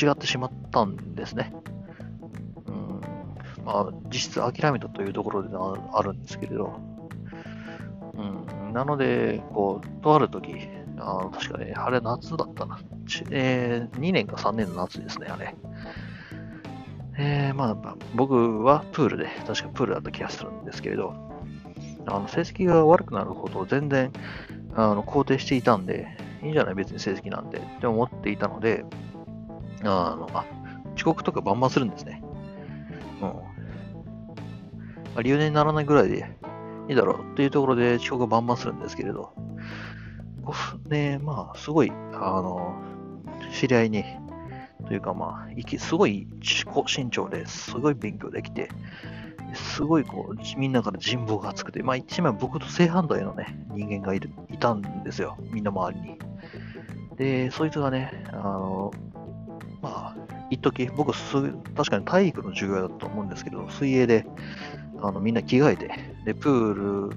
[0.00, 1.52] 違ってしまったんですね。
[2.68, 3.00] うん。
[3.64, 5.48] まあ、実質諦めたというところで
[5.92, 6.78] あるんですけれど。
[8.14, 8.22] う
[8.70, 8.72] ん。
[8.72, 10.54] なので、こう、とある時、
[10.96, 12.78] あ確かね、あれ夏だったな。
[13.32, 15.56] えー、2年か3年の夏ですね、あれ。
[17.18, 21.29] えー、まあ、僕はプールで、確かプールだった気がするんですけれど、
[22.06, 24.12] あの成績が悪くなることを全然
[24.74, 26.74] あの肯定していたんで、いいんじゃない？
[26.74, 28.84] 別に成績なんてって思っていたので、
[29.82, 30.44] あのあ
[30.96, 32.22] 遅刻とかバンバンするんですね。
[33.20, 33.28] うん。
[33.28, 33.42] ま
[35.16, 36.36] あ、留年にならないぐらいで
[36.88, 39.34] いいだろうっていうところで遅刻バンバンするんですけれど、
[40.88, 42.80] ね、まあ、すごい、あの、
[43.52, 44.04] 知り合いに、
[44.86, 48.68] というかまあ、すごい身長ですごい勉強できて、
[49.54, 55.36] すごいこう、みんなから人望が厚くて、まあ一枚僕と正反対のね、人間がいるいたんですよ。
[55.52, 56.18] みんな周りに。
[57.16, 58.92] で、そいつがね、あの、
[59.82, 60.16] まあ、
[60.50, 64.26] 一時僕す、確かに体育の授業だと思うんですけど、水泳で、
[65.02, 65.90] あのみんな着替えて、
[66.24, 67.16] で、プール、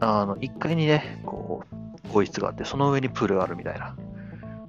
[0.00, 1.74] あの、1階にね、こう、
[2.08, 3.96] 更衣室があって、その上にプールがあるみたいな。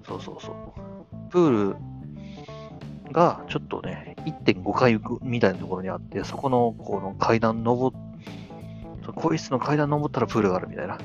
[0.08, 1.30] そうそうそう。
[1.30, 1.76] プール
[3.14, 7.98] がちょっとね、1.5階みたいなところにあって、そこのこの階段登っ、
[9.06, 10.98] 更衣室の階段登ったらプールがあるみたいな。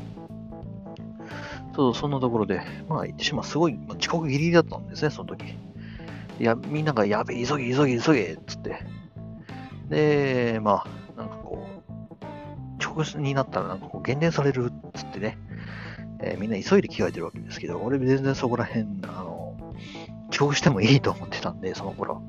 [1.78, 5.44] そう、そんなところで、まあ、言ってしまう、すごい、遅刻ギリギリだったんですね、その時。
[6.40, 8.84] いや、みんながやべえ、急げ、急げ、急げ、つって。
[9.88, 10.84] で、ま
[11.16, 11.88] あ、なんかこう、
[12.80, 15.38] 遅刻になったらなんかこう減点されるっつってね、
[16.20, 19.37] えー、みんな急いで着替えてるわけですけど、俺全然そこら辺、あの、
[20.30, 22.22] 遅刻してもいいと思ってたんで、その頃。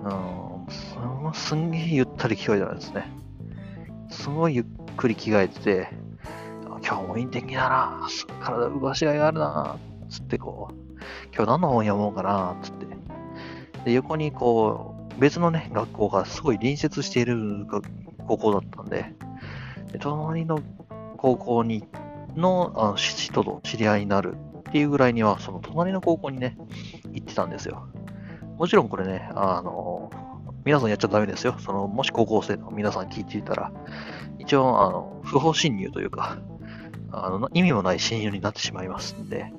[0.00, 3.10] うん、すんげえゆったり着替えたんですね。
[4.10, 4.64] すごいゆっ
[4.96, 5.88] くり着替えてて、
[6.86, 8.08] 今日もいい天気だな、
[8.40, 9.76] 体動かしがいがあるな、
[10.08, 10.74] つってこう、
[11.34, 12.86] 今日何の本読もうかな、つって。
[13.84, 17.66] で、横にこう、別のね、学校がすごい隣接している
[18.26, 19.14] 高校だったんで、
[19.92, 20.60] で隣の
[21.16, 21.84] 高校に
[22.36, 24.36] のあの人と知り合いになる
[24.76, 26.58] っていうぐらいには、その隣の高校にね、
[27.14, 27.88] 行ってたんですよ。
[28.58, 30.10] もちろんこれね、あの、
[30.66, 31.56] 皆さんやっちゃダメですよ。
[31.58, 33.72] その、もし高校生の皆さん聞いていたら、
[34.38, 36.36] 一応、あの、不法侵入というか、
[37.10, 39.50] あの、意味もない侵入になってしまいますんで、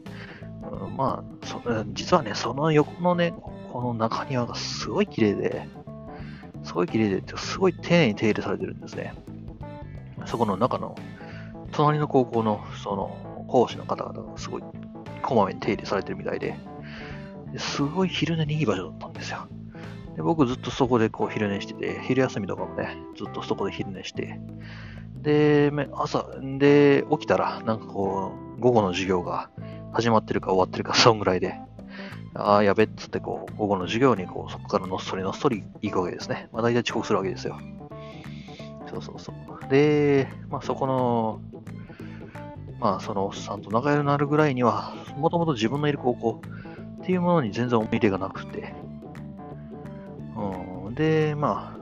[0.71, 3.33] うん、まあそ、実はね、その横のね、
[3.73, 5.67] この中庭がすごい綺麗で、
[6.63, 9.15] すごい綺麗で、すごい丁寧に手入れされてるんですね。
[10.27, 10.95] そこの中の、
[11.71, 14.63] 隣の高校の、その、講師の方々がすごい
[15.19, 16.55] こまめに手入れされてるみたいで、
[17.57, 19.47] すごい昼寝にいい場所だったんですよ。
[20.15, 24.39] で僕ずっとそこでこう昼寝してて、昼休みとかもね、ずっとそこで昼寝して、
[25.21, 29.49] で、朝、で、起きたら、なんかこう、午後の授業が
[29.91, 31.59] 始まってるか終わってるか、そんぐらいで、
[32.33, 36.49] ああ、やべっつって、こう、午後の授業に、こう、そこからのっそりのっそり行くわけですね。
[36.51, 37.57] まあ、大体遅刻するわけですよ。
[38.89, 39.69] そうそうそう。
[39.69, 41.41] で、まあ、そこの、
[42.79, 46.41] まあ、そのおっさんと仲良くなるぐらいには、もともと自分のいる高校
[47.01, 48.73] っていうものに全然思い入れがなくて、
[50.35, 51.77] うん、で、まあ、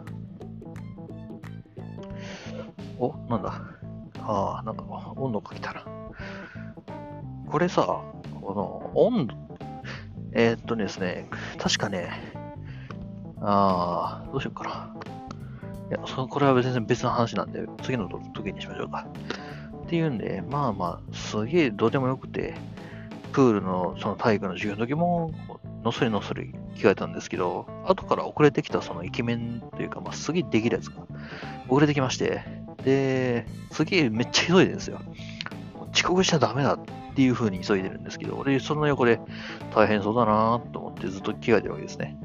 [2.98, 3.62] お、なんだ。
[4.22, 4.84] ああ、なんか
[5.18, 5.86] 温度かけたな。
[7.48, 8.02] これさ、
[8.42, 9.36] この温度、
[10.32, 12.10] えー、っとですね、確かね、
[13.42, 14.96] ああ、どうしようかな。
[15.90, 19.06] いや、そこれは別に別の話なんで、次の時にしましょうか。
[19.96, 22.56] っていうんで、まあまあ、すげえどうでもよくて、
[23.32, 25.32] プールのその体育の授業の時も、
[25.84, 31.04] のっそりのっそり着替えたんですけど、後から遅れてきたそのイケメンというか、まあ、すげえできるやつが
[31.70, 32.42] 遅れてきまして、
[32.84, 35.00] で、すげえめっちゃ急いでるんですよ。
[35.94, 36.80] 遅刻しちゃダメだっ
[37.16, 39.22] ていう風に急いでるんですけど、俺その横で
[39.74, 42.18] 大変そうだなと思ってずっと着替えてるわけですね。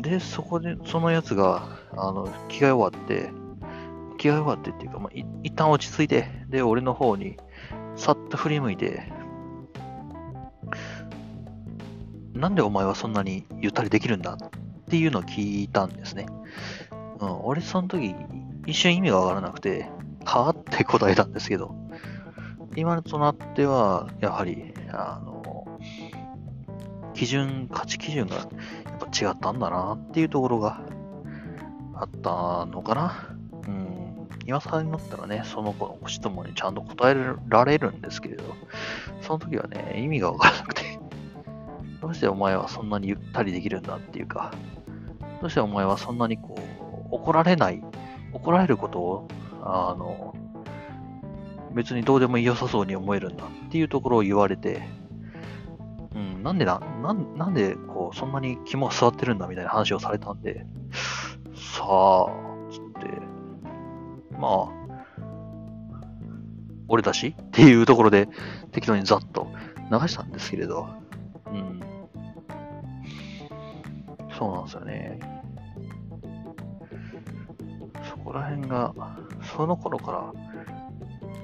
[0.00, 3.30] で、そこで、そのやつが、あの、着替え終わって、
[4.26, 5.10] 着替え終わってっていうか、まあ、
[5.42, 7.36] 一旦落ち着いて、で、俺の方に、
[7.96, 9.12] さっと振り向いて、
[12.34, 14.50] なんでお前はそんなにゆったりできるんだっ
[14.90, 16.26] ていうのを聞いたんですね。
[17.20, 18.14] うん、俺その時、
[18.66, 19.88] 一瞬意味がわからなくて、
[20.24, 21.74] はぁって答えたんですけど、
[22.74, 25.80] 今となっては、やはり、あの、
[27.14, 28.46] 基準、価値基準がやっ
[28.98, 30.82] ぱ違ったんだなっていうところが
[31.94, 33.36] あったのかな。
[33.66, 33.95] うん
[34.46, 37.16] 今更になったらね、その子の質問にちゃんと答え
[37.48, 38.44] られるんですけれど、
[39.20, 41.00] その時はね、意味がわからなくて、
[42.00, 44.52] どうしてお前はそんなにゆったりできるんだっていうか、
[45.40, 46.54] どうしてお前はそんなにこ
[47.10, 47.82] う、怒られない、
[48.32, 49.28] 怒られることを、
[49.62, 50.34] あの、
[51.74, 54.82] 別にどうでも良さそうに思えるんだっていうところを言われて、
[56.14, 60.64] うん、なんでな、なんでこうそんなに肝が座ってるんだみたいな話をされたんで、
[61.54, 62.45] さあ、
[64.38, 64.68] まあ、
[66.88, 68.28] 俺だしっていうところで
[68.72, 69.48] 適当にざっと
[69.90, 70.88] 流したんですけれど、
[71.46, 71.80] うん。
[74.38, 75.20] そうなんですよね。
[78.08, 78.94] そこら辺が、
[79.56, 80.32] その頃から、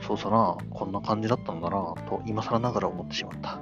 [0.06, 3.58] そうさな、こんな感じだったんだな、と今更ながら思ってしまった。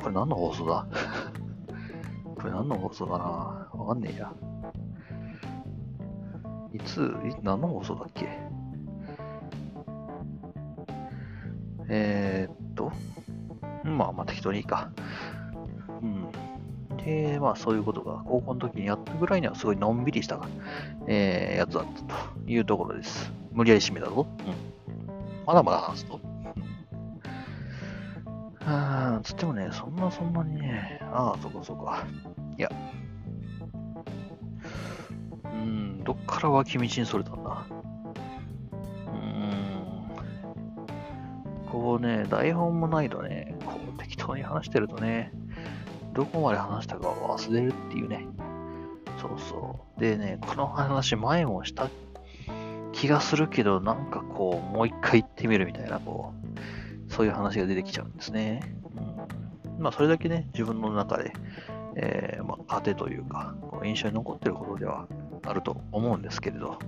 [0.00, 0.86] これ何の放送だ？
[2.36, 3.24] これ何の放送だな？
[3.72, 4.32] わかんねえや。
[6.72, 8.28] いつ、い何の放送だっけ？
[11.88, 12.90] えー、っと、
[13.84, 14.90] まあまあ適当にいいか。
[16.00, 16.32] うん。
[17.04, 20.40] で、まあそういうことが高校の時にやったぐらいにはすごいのんびりした、
[21.06, 23.30] えー、やつだったというところです。
[23.52, 24.26] 無理やり締めたぞ。
[24.38, 24.54] うん。
[25.46, 26.20] まだまだ話すと。
[28.64, 31.92] ああ、つってもね、そんなそんなにね、ああ、そこそこ。
[32.56, 32.70] いや。
[36.04, 37.66] どっから脇道にそれたんだ？
[37.70, 40.10] うーん。
[41.70, 45.32] こうね、台本もないとね、こう適当に話してるとね、
[46.12, 48.26] どこまで話したか忘れるっていうね。
[49.20, 50.00] そうそう。
[50.00, 51.88] でね、この話前もした
[52.92, 56.34] 気がするけど、なんかこう、もう一回言ってみるみたいな、こ
[57.08, 58.74] う、そういう話が出てきちゃうんですね。
[59.76, 61.32] うん、まあ、それだけね、自分の中で、
[61.94, 65.06] えー、まあ、糧というか、印象に残ってることでは
[65.44, 66.78] あると思うんですけれど、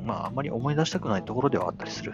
[0.00, 2.12] うん、まあ、あんまり思い出したくないところではあったりする。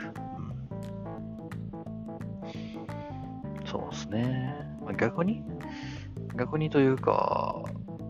[2.43, 4.55] うん、そうですね。
[4.83, 5.43] まあ、逆に、
[6.37, 7.63] 逆にというか、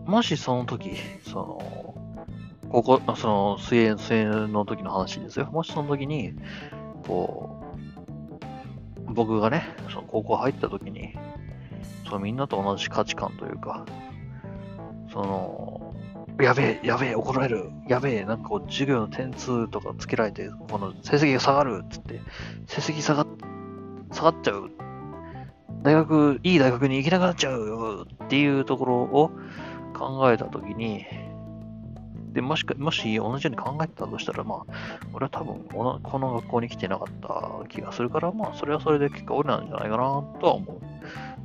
[0.05, 1.95] もしその時、その、
[2.69, 5.49] 高校、その、水泳、水泳の時の話ですよ。
[5.51, 6.33] もしその時に、
[7.07, 7.63] こ
[9.07, 11.15] う、僕がね、その高校入った時に、
[12.05, 13.85] そのみんなと同じ価値観というか、
[15.11, 15.88] その、
[16.39, 22.21] やべえ、やべえ、怒られる、やべえ、なんかこう授業の点数とかつけられて、この成績が下がるっつって、
[22.67, 23.25] 成績下が、
[24.11, 24.71] 下がっちゃう。
[25.83, 29.31] 大学、いい大学に行けなくなっちゃうよっていうところを
[29.93, 31.05] 考えたときに、
[32.31, 34.73] で、もしか、もし同じように考えてたとしたら、まあ、
[35.13, 39.97] 俺は多分この学校に来てなかった気がするから、まあ、それはそれで結果俺なんじゃないかな
[40.39, 40.79] とは思う。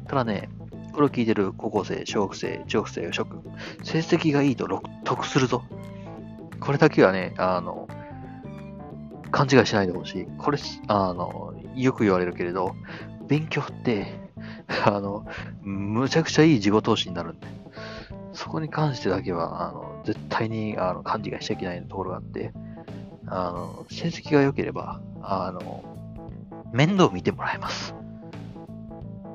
[0.07, 0.49] ただね、
[0.95, 3.43] これを聞いてる高校生、小学生、中学生、諸君、
[3.83, 4.69] 成績がいいと
[5.03, 5.65] 得するぞ。
[6.61, 7.89] これだけはね、あの、
[9.33, 10.27] 勘違いしないでほしい。
[10.39, 12.77] これ、あの、よく言われるけれど、
[13.27, 14.07] 勉強って、
[14.87, 15.27] あの、
[15.63, 17.47] むちゃくちゃいい自己投資になるんで。
[18.33, 22.53] そこに関してだけは、あの、絶対に、あの、勘違いしちゃいけないところがあって、
[23.27, 25.83] あの、成績が良ければ、あの、
[26.73, 27.97] 面倒見てもらえます。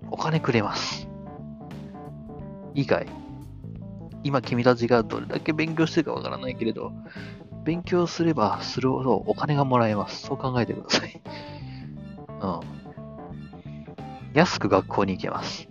[0.09, 1.08] お金くれます。
[2.73, 3.07] いいかい
[4.23, 6.91] 今君たちがどれだけ勉強してるかわからないけれど、
[7.63, 10.23] 勉強すればするほどお金がもらえます。
[10.23, 11.21] そう考えてください。
[12.41, 12.59] うん。
[14.33, 15.67] 安く学校に行けます。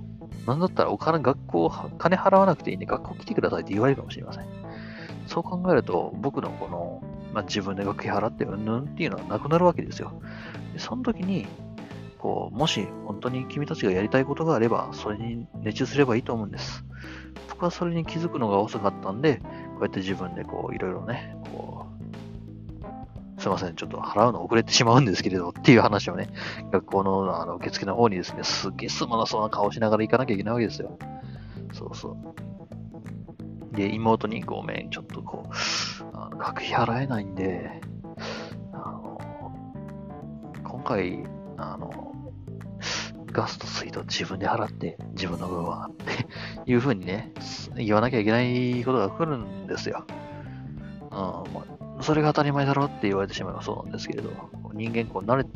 [0.46, 4.46] なんだったらお金、学校、金払わなくていいんで学校来てくださいって言われるかもしれません。
[5.26, 7.02] そう考えると、僕のこの、
[7.34, 10.12] まあ、自分で学費払ってうんぬんっていうのはなくなるわけですよ。
[10.72, 11.46] でその時に、
[12.18, 16.84] こう、もし本当に君たちがやりたいことがあれば、それに熱中すればいいと思うんです。
[17.50, 19.42] 僕はそれに気づくのが遅かったんで、こ
[19.80, 21.86] うやって自分でこう、いろいろね、こ
[23.36, 26.28] う、すいません、ちょっと払うの遅れてしまうんですけれど、っていう話をね、
[26.72, 30.98] 学校のあの受付の方にですね、すっげえすまなそうな顔しながら行かなきゃいけないわけですよ。
[31.72, 32.16] そうそ
[33.72, 33.76] う。
[33.76, 35.52] で、妹にごめん、ちょっとこう、
[36.14, 37.80] あの学費払えないんで、
[38.72, 39.20] あの、
[40.64, 41.24] 今回、
[41.56, 42.07] あの、
[43.32, 46.26] ガスと水道自分で払って、自分の分は、って
[46.70, 47.32] いうふうにね、
[47.76, 50.04] 言わなきゃいけないことが来るんですよ。
[51.10, 54.30] うん、それが当たり前だろって言われてしまえばそうなんですけれど、
[54.74, 55.46] 人間こう慣れ、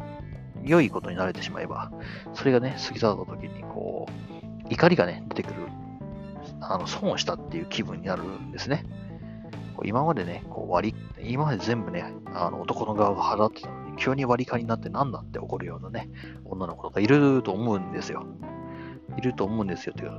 [0.65, 1.93] 良いことに慣れてしまえば、
[2.35, 5.69] それがね、過ぎ去った時にこう、怒りがね、出てくる
[6.61, 8.85] あの損をしたっていう気分になるんですね。
[9.85, 12.05] 今までね、こう割り、今まで全部ね、
[12.35, 16.11] あの男の側が払ってたの、急に割り勘になって何だって怒るようなね、
[16.45, 18.27] 女の子とかいると思うんですよ。
[19.17, 19.95] いると思うんですよ。
[19.97, 20.11] という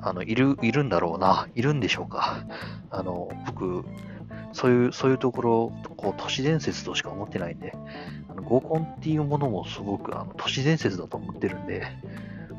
[0.00, 1.48] あの、いる、いるんだろうな。
[1.56, 2.44] いるんでしょうか。
[2.90, 3.84] あの、僕、
[4.52, 7.74] そういう、そういうところ、こう、都市伝説としか思ってないんで、
[8.28, 11.82] あの合コンっていうものもすごく、あの、都市伝説だと思ってるんで、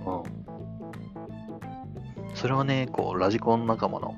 [0.06, 0.49] うん。
[2.36, 4.16] それをね、こう、ラジコン仲間の、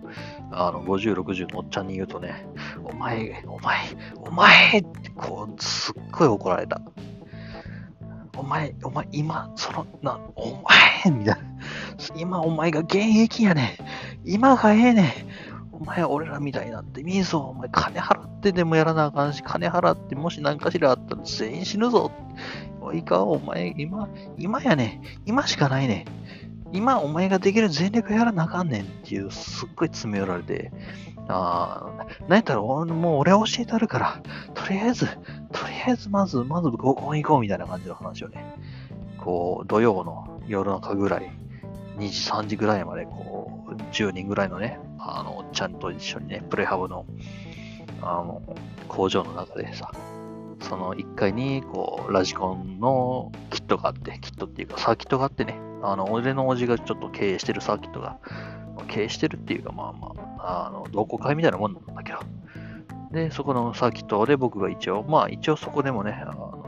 [0.51, 2.45] あの、50、60のおっちゃんに言うとね、
[2.83, 3.77] お前、お前、
[4.15, 6.81] お前ってこう、すっごい怒られた。
[8.37, 11.37] お前、お前、今、その、な、お前みたいな。
[12.15, 13.77] 今、お前が現役やね。
[14.25, 15.13] 今がええね。
[15.71, 17.39] お前、俺らみたいになってみんぞ。
[17.39, 22.11] お前、金払ってでもやらなあかんし、金払って、もし何かしらあったら全員死ぬぞ。
[22.79, 24.07] おいか、お前、今、
[24.37, 25.01] 今やね。
[25.25, 26.05] 今しかないね。
[26.73, 30.71] 今、お前ができる全力やらなあかんねんっていう、すっごい詰め寄られて、
[31.27, 32.85] ああ、なんやったら、もう
[33.19, 34.21] 俺教えてあるから、
[34.53, 38.55] とりあえず、とりあえずまず、まず合コン行こうみたいな感じの話をね、
[39.17, 41.31] こう、土曜の夜中ぐらい、
[41.97, 47.05] 2時、3時ぐらいまで、こう、10人ぐらいのね、あの、ちゃんと一緒にね、プレハブの、
[48.01, 48.41] あの、
[48.87, 49.91] 工場の中でさ、
[50.61, 58.17] その1階に、こう、ラジコンのキットがあって、キットっていうかサーキットがあってね、あの、俺のおじがちょっと経営してるサーキットが、
[58.87, 62.19] 経営してるっていうか、まあまあ、あの、同好会みたいなもんなんだけど。
[63.11, 66.65] で、そこのサーキットで僕が一応、まあ一応そこでもね、あの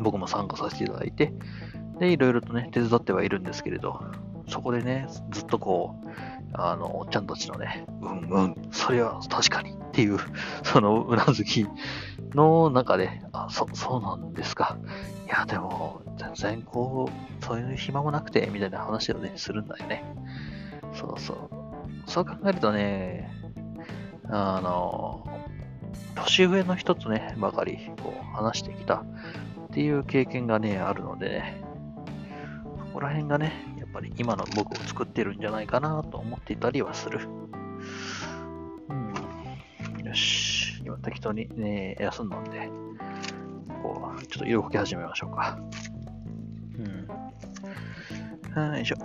[0.00, 1.32] 僕も参加させていただいて、
[1.98, 4.00] で、いろいろとね、手伝ってはいるんですけれど、
[4.48, 6.08] そこでね、ずっとこう、
[6.52, 10.18] あの、おっちゃんたちのね、うんうん、それは確かにっていう、
[10.64, 11.66] そのうなずき
[12.34, 14.76] の中で、あ、そ、そうなんですか。
[15.26, 20.04] いや、でも、全然こう、そういう暇もなくて、みたいな話をね、するんだよね。
[20.94, 21.48] そうそう。
[22.06, 23.30] そう考えるとね、
[24.30, 25.26] あの、
[26.14, 29.04] 年上の人とね、ばかりこう話してきたっ
[29.72, 31.62] ていう経験がね、あるのでね、
[32.78, 33.52] そこら辺がね、
[33.98, 37.28] ぱり今の僕を作ってるんじゃないかなと思っていたりはする。
[38.88, 39.12] うん。
[40.06, 40.80] よし。
[40.84, 42.70] 今適当にね、休んだんで、
[43.82, 45.58] こう、ちょっと色こき始めましょうか。
[46.76, 46.82] う
[48.60, 48.74] ん。
[48.74, 48.96] よいしょ。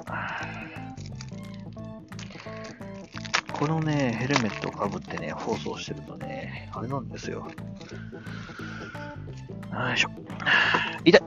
[3.52, 7.40] このね、ヘルメットをかぶってね、放送してるとね、あれなんですよ。
[7.40, 7.48] よ
[9.94, 10.10] いしょ。
[11.04, 11.22] 痛い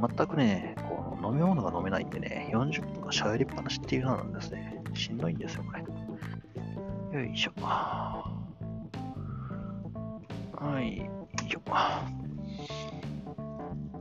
[0.00, 0.74] 全くね、
[1.22, 4.82] 飲み物が飲めないんでね、40分が喋りっぱなしっていうのなんですね。
[4.94, 5.72] しんどいんですよ、こ
[7.12, 7.20] れ。
[7.20, 7.52] よいしょ。
[7.60, 8.30] は
[10.80, 11.04] い、よ
[11.46, 11.60] いしょ。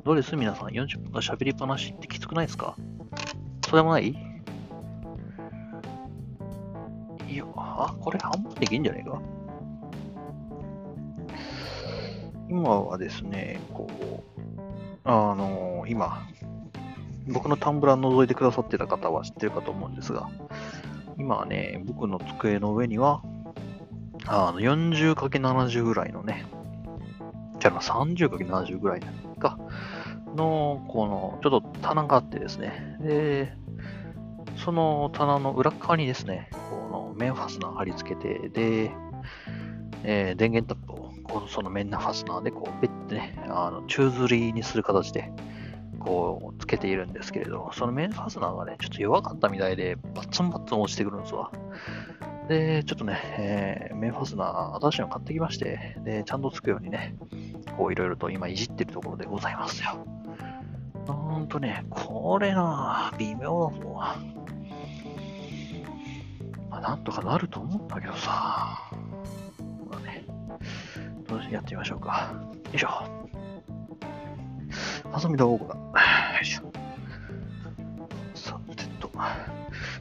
[0.04, 0.36] どうです？
[0.36, 2.76] 皆さん、40分が喋りっぱなしってきつくないですか？
[3.66, 4.08] そうでもない？
[7.28, 9.22] いや、あ、これ半分できんじゃねえか？
[12.50, 14.42] 今はですね、こう、
[15.04, 16.28] あのー、今、
[17.32, 20.30] 僕のタンブラー覗いてくださってた方は知ってるかと思うんですが、
[21.18, 23.22] 今はね、僕の机の上には、
[24.26, 26.46] あの 40×70 ぐらいのね、
[27.60, 29.02] じゃあ 30×70 ぐらい
[29.40, 29.58] か、
[30.36, 33.54] の、この、ちょっと棚があってですね、で、
[34.56, 38.92] その棚の裏側にですね、この面ファスナー貼り付けて、で、
[40.04, 45.32] えー、電源タップをこうその面ファスナーでこう、ベッてね、あの宙吊りにする形で、
[46.00, 51.52] こう、つけているんですけれど、その面ファスナーがね、ちょっと弱かったみたいで、バッツンバッツン落ちてくるんですわ。
[52.47, 57.16] で、ちょっとね、えー、面ファスナー、新しいの買ってきまして、で、ちゃんとつくようにね、
[57.78, 60.06] こう、いろいろと今いじってるところでございますよ。
[61.06, 63.93] ほんとね、これな、微妙だぞ。
[66.70, 68.91] まあ、なんとかなると思ったけどさ。
[69.89, 70.26] まあね、
[71.28, 72.32] どうやってみましょうか。
[72.66, 73.19] よいしょ。
[75.18, 75.76] 遊び道具だ。
[75.76, 75.82] よ
[76.41, 76.72] いしょ。
[78.36, 79.10] さてと。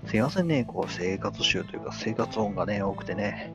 [0.06, 3.52] すいませんね、こう生活習というか生活音がね、多くてね。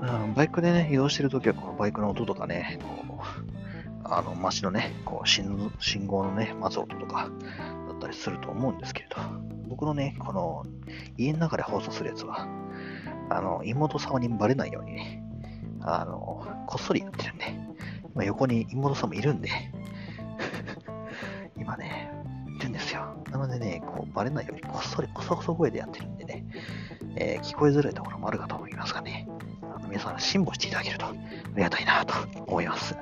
[0.00, 3.24] うん、バイクでね、移動してるときは、このバイクの音とかね、こう、
[4.04, 7.30] あの、街のね、こう信、信号のね、待つ音とか、
[7.88, 9.16] だったりすると思うんですけれど、
[9.68, 10.64] 僕のね、この
[11.16, 12.46] 家の中で放送するやつは、
[13.30, 15.22] あの、妹様にバレないようにね、
[15.80, 17.56] あの、こっそりやってるんで、
[18.14, 19.48] 今横に妹さんもいるんで
[21.56, 22.10] 今ね、
[22.56, 23.16] いるんですよ。
[23.30, 26.44] なのでね、こう、バレないようにこっそりこそこそ声でやってるんでね、
[27.16, 29.28] えー、聞こえづらいところもあるかと思いますがね、
[29.62, 31.14] あの皆さん辛抱していただけるとあ
[31.56, 32.14] りがたいなと
[32.46, 32.96] 思います。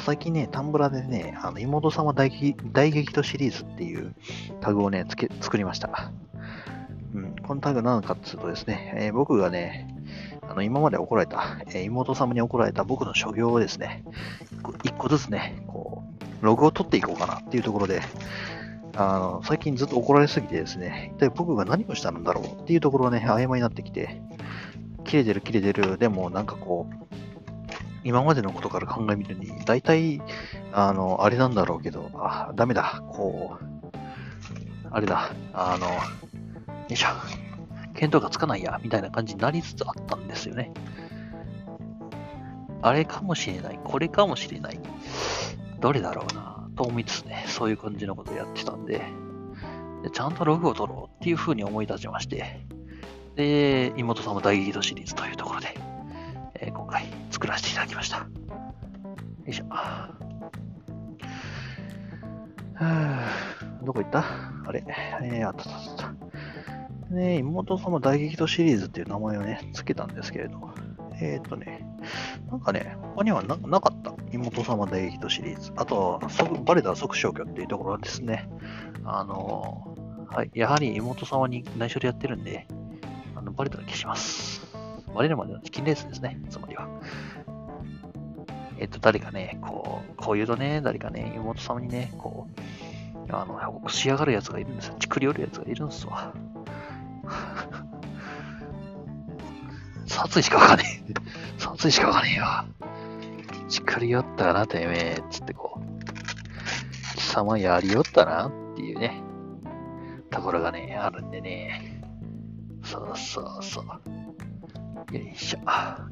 [0.00, 4.14] 最近ね、タンブラでね、あの妹様大激大激怒シリーズっていう
[4.60, 6.12] タグをね、つけ作りました。
[7.14, 9.86] うん、このタグ何かっていうとですね、えー、僕がね、
[10.40, 14.02] あの今まで怒られた、えー、妹様に怒られた僕の所業をですね、
[14.82, 18.02] 一個ずつね、こう、ログを取っていこうかなっていうところで、
[18.94, 24.20] あの最近ずっと怒られすぎてですね、一体僕が何をしたんだろうっていうところをね、曖昧になってきて、
[25.04, 27.04] 切れてる切れてる、でもなんかこう、
[28.04, 30.20] 今までのことから考えみるに、大体、
[30.72, 33.64] あの、あれなんだろうけど、あ、ダメだ、こう、
[34.90, 35.94] あれだ、あの、よ
[36.90, 37.08] いしょ、
[37.94, 40.72] 見当がつかないや、みたいな感じになりつつあったんですよね。
[42.82, 44.80] あれかもしれない、これかもしれない、
[45.80, 49.02] どれだろうな、と思いつつね、そういう感じのことをやってたんで、
[50.02, 52.66] でちゃんとログを取ろうっていう風に思い立ちまして、
[53.36, 55.78] で、妹さんも大激怒シリーズというところで、
[56.56, 58.18] えー、今回作らせていただきました。
[58.18, 58.26] よ
[59.46, 59.64] いしょ。
[63.84, 64.24] どこ行った？
[64.66, 64.84] あれ。
[65.22, 66.14] えー、あったあったあっ
[67.10, 67.14] た。
[67.14, 70.70] ね妹様大激怒シリーズっていう名前をね、つけたんですけれど、
[71.20, 71.86] えっ、とね、
[72.52, 74.14] なんかね、他にはななかった。
[74.30, 75.72] 妹様大激怒シリーズ。
[75.76, 76.20] あと、
[76.64, 78.46] バレたら即消去っていうところですね。
[79.04, 79.96] あの
[80.28, 82.66] はい、やはり妹様に内緒でやってるんで、
[83.34, 84.60] あのバレたら消します。
[85.14, 86.88] バレるまでのチキンレースですね、つまりは。
[88.78, 92.48] えっと、誰かね、こう、こう言うとね、誰かね、妹様にね、こ
[93.28, 94.96] う、あの、報告しやがる奴がいるんですよ。
[94.98, 96.34] チクり寄る奴がいるんですわ。
[100.06, 101.14] 殺意しかわかねえ。
[101.58, 102.46] 殺意しかわかねえよ。
[103.68, 105.22] チクり寄ったな、てめえ。
[105.30, 109.22] つってこう、貴様やりよったなっていうね、
[110.30, 112.02] ところがね、あるんでね。
[112.84, 113.84] そうそうそう。
[115.16, 115.58] よいしょ。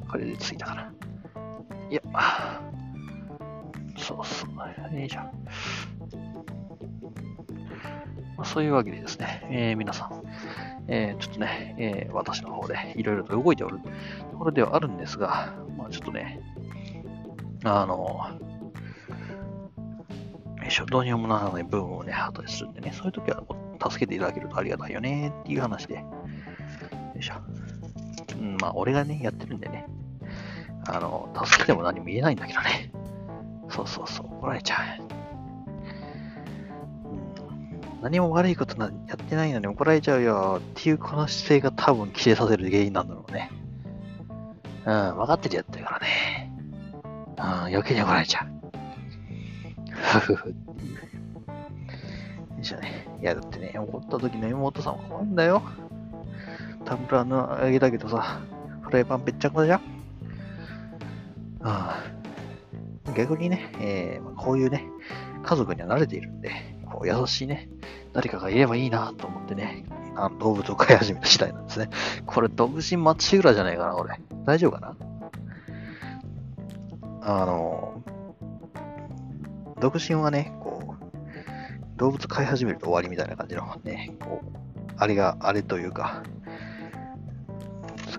[0.09, 0.93] これでついたかな。
[1.89, 2.01] いや、
[3.97, 5.25] そうそう、いいじゃん。
[8.37, 10.23] まあ、そういうわけでですね、えー、皆さん、
[10.93, 13.79] えー、ちょっとね、えー、私の方でいろいろと動いておる
[14.29, 16.41] ところではあるんですが、まあ、ちょっとね、
[17.63, 18.27] あの、
[20.89, 23.43] どうにもならない部分をね、ハートにするんでね、そういう時は
[23.81, 26.01] 助けていただけるとありがたいよねっていう話で、よ
[27.17, 27.35] いしょ。
[28.37, 29.87] うん、まあ、俺がね、やってるんでね、
[30.87, 32.91] あの、助けても何も言えないんだけどね。
[33.69, 35.10] そうそうそう、怒られちゃう。
[38.01, 43.51] 何も悪いことなやってないのに怒られちゃうよっていうこの姿勢が多分規制させる原因なんだろうね。
[44.85, 46.51] うん、分かっててやってるからね。
[47.37, 48.61] うん、余計に怒られちゃう。
[50.19, 50.49] ふふふ。
[50.49, 50.53] い
[52.61, 53.07] いじゃね。
[53.21, 55.61] いや、だってね、怒った時の妹さんは怖いんだよ。
[56.85, 58.41] タンブラーのあげたけどさ、
[58.81, 59.81] フライパンぺっちゃこじゃん
[61.63, 62.03] あ
[63.07, 64.85] あ逆にね、えー、こういうね、
[65.43, 66.51] 家族には慣れているんで、
[66.91, 67.69] こう優しいね、
[68.13, 69.85] 誰かがいればいいなと思ってね、
[70.15, 71.89] あの動物を飼い始めた次第なんですね。
[72.25, 74.19] これ、独身まっしぐらじゃないかな、これ。
[74.45, 74.95] 大丈夫かな？
[77.21, 78.03] あの、
[79.79, 84.47] 独身はね、こう、動物飼い始めると終わりみたいな感じのね、こう、
[84.97, 86.23] あれが、あれというか、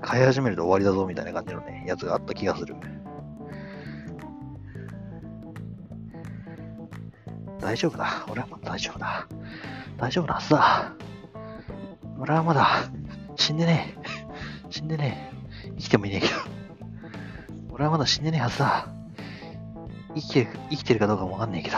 [0.01, 2.75] 飼い始めると終わりだぞみたいな感じのね、やつがあった気がする。
[7.63, 8.27] 大丈夫だ。
[8.29, 9.27] 俺はまだ大丈夫だ。
[9.97, 10.93] 大丈夫なはずだ。
[12.19, 12.67] 俺はまだ
[13.37, 14.03] 死んでねえ。
[14.69, 15.31] 死んでね
[15.67, 15.71] え。
[15.79, 16.33] 生きてもいねえけど。
[17.71, 18.89] 俺はまだ死んでねえはずだ。
[20.15, 21.77] 生きてる、生きてるかどうかもわかんねえけど。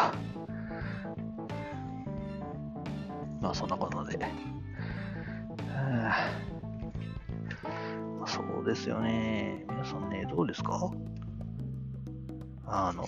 [3.41, 4.19] まあそんなことで。
[8.19, 9.65] まあそうですよね。
[9.69, 10.91] 皆さんね、どうですか？
[12.67, 13.07] あの、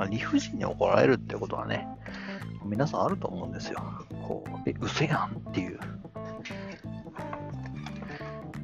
[0.00, 1.86] まあ、理不尽に怒られるってことはね、
[2.64, 3.82] 皆さんあると思うんですよ。
[4.26, 5.78] こう、え、嘘やんっていう。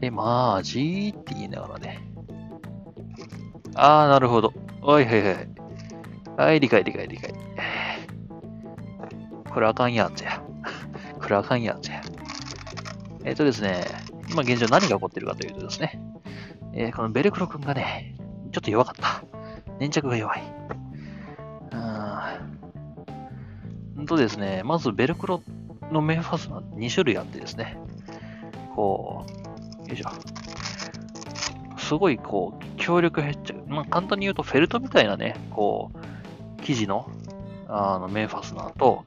[0.00, 2.00] で、まあ、じーって言いながらね。
[3.74, 4.54] あー、なるほど。
[4.80, 5.48] はいはいはい。
[6.38, 7.34] はい、理解理解理解。
[9.52, 10.40] これあかんやつや。
[11.20, 12.00] これあかんやつや。
[13.24, 13.84] えっ、ー、とですね、
[14.30, 16.00] 今現状何が起こってるかというとですね、
[16.72, 18.16] えー、このベルクロ君がね、
[18.52, 19.22] ちょっと弱かった。
[19.78, 20.55] 粘着が弱い。
[24.06, 25.42] とですね、まずベルクロ
[25.90, 27.76] のメンファスナー2種類あってですね、
[28.74, 29.26] こ
[29.84, 30.10] う、よいしょ。
[31.78, 37.10] すごいこう、強力ヘッチまあ簡単に言うとフェルトみたいなね、こう、生地の
[37.68, 39.04] あのメンファスナーと、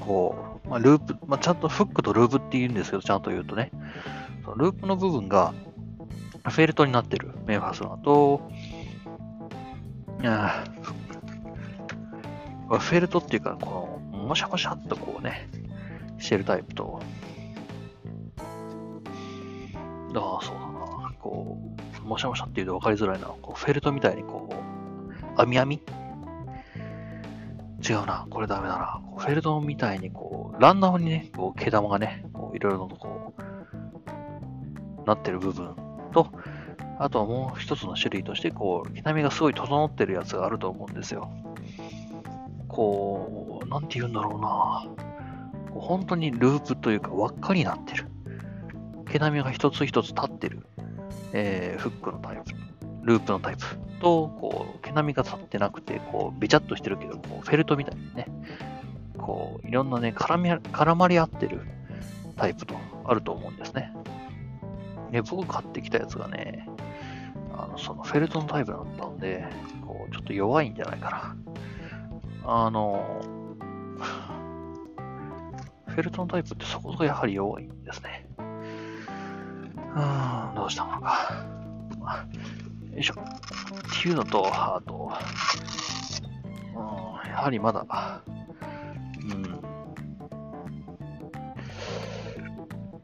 [0.00, 3.70] こう、まあ、ループ、まあ、ちゃんとフックとループって言うんですけど、ちゃんと言うとね、
[4.44, 5.54] そのループの部分が
[6.44, 8.50] フェルトになってるメンファスナーと、
[10.24, 10.64] あ
[12.78, 15.48] フェルトっていうか、この、もしゃもしゃっとこうね、
[16.18, 17.00] してるタイプと、
[20.14, 21.12] ああ、そうだな。
[21.18, 21.58] こ
[22.04, 23.26] う、もしゃもしゃっていうと分かりづらいな。
[23.26, 25.80] こうフェルトみたいにこう、網網？
[27.88, 28.26] 違うな。
[28.30, 29.00] これダメだな。
[29.16, 35.74] フェルトみたいにこう、ランダムにね、こう毛玉がね、こういろいろとこう、なってる部分
[36.12, 36.28] と、
[36.98, 41.30] あとはもう一つの種類として、こう、毛並みがすごい整ってるやつがあると思うんですよ。
[42.72, 44.86] こう、なんて言うんだろうな。
[45.80, 48.08] 本当にループというか輪っかになってる。
[49.10, 50.66] 毛並みが一つ一つ立ってる。
[51.32, 52.52] えー、フックのタイプ、
[53.04, 53.64] ループのタイプ
[54.00, 58.26] と、こう、毛並みが立ってなくて、こう、べちゃっとしてるけど、こう、フェルトみたいにね、
[59.16, 61.60] こう、いろんなね、絡み、絡まり合ってる
[62.36, 63.92] タイプとあると思うんですね。
[65.10, 66.68] で、僕買ってきたやつがね、
[67.54, 69.46] あの、そのフェルトのタイプだったんで、
[69.86, 71.36] こう、ちょっと弱いんじゃないかな。
[72.44, 73.20] あの、
[75.86, 78.26] フェルトのタイプってそこそこやはり弱いんですね。
[78.38, 81.46] うん、どうしたものか。
[82.00, 82.26] まあ、
[82.92, 83.14] よいしょ。
[83.14, 83.16] っ
[84.02, 85.12] ていうのと、あと、
[86.74, 86.80] うん、
[87.30, 88.22] やはりまだ、
[89.22, 89.60] うん、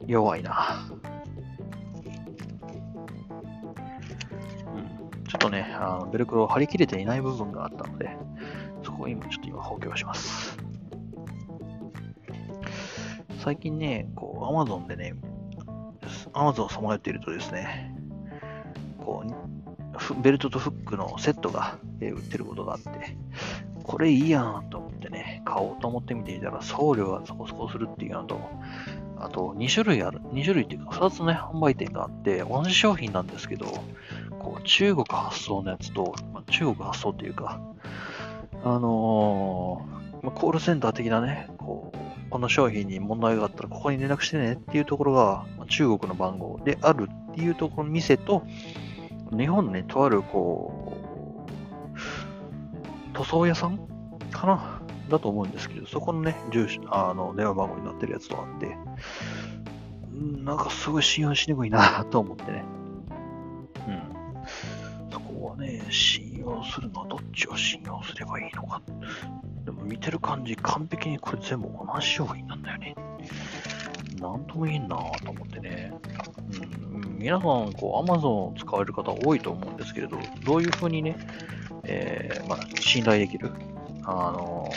[0.07, 0.89] 弱いな。
[4.73, 8.17] うん、ちょっとね、あのベルクロ張り切れていない部分があったので、
[8.83, 10.57] そこを今ちょっと今補強します。
[13.39, 15.15] 最近ね、こう、Amazon でね、
[16.33, 17.95] Amazon をさまよっているとですね、
[18.97, 22.89] こう、ベルトとフックのセットが売ってることがあって、
[23.83, 28.39] これいいやんと思ってね、買おうと思ってみてみたら、送料がそこそこするっていうのと、
[29.17, 33.65] あと2種類ある、2種類っていうか2つね、販売店があって、同じ商品なんですけど、
[34.39, 37.59] こう中国発送のやつと、まあ、中国発送っていうか、
[38.63, 48.43] あのー、ま、コールセンター的なね、こう、この商品に問題があったらここに連絡してねっていうところが中国の番号であるっていうところの店と、
[49.31, 50.99] 日本のね、とあるこう、
[53.13, 53.79] 塗装屋さん
[54.31, 58.77] かなだと思うんですけど、そこのね、住所、あの、電話番号になってるやつとあって、
[60.43, 62.63] なんかすごい信用しにくいなと思ってね。
[63.87, 65.11] うん。
[65.11, 68.81] そこはね、信用するのはどっちを信用すればいいのか。
[69.65, 72.95] でも見てる感じ、完璧にこれ全部同じ商品なんだよね。
[74.19, 75.93] なんとも言えんなと思ってね。
[76.91, 81.15] うん、皆さん、こう、Amazon を使われる方多いと思うんですけれど、どういうふうにね、
[81.83, 83.51] えー、まあ、信頼できる、
[84.03, 84.69] あの、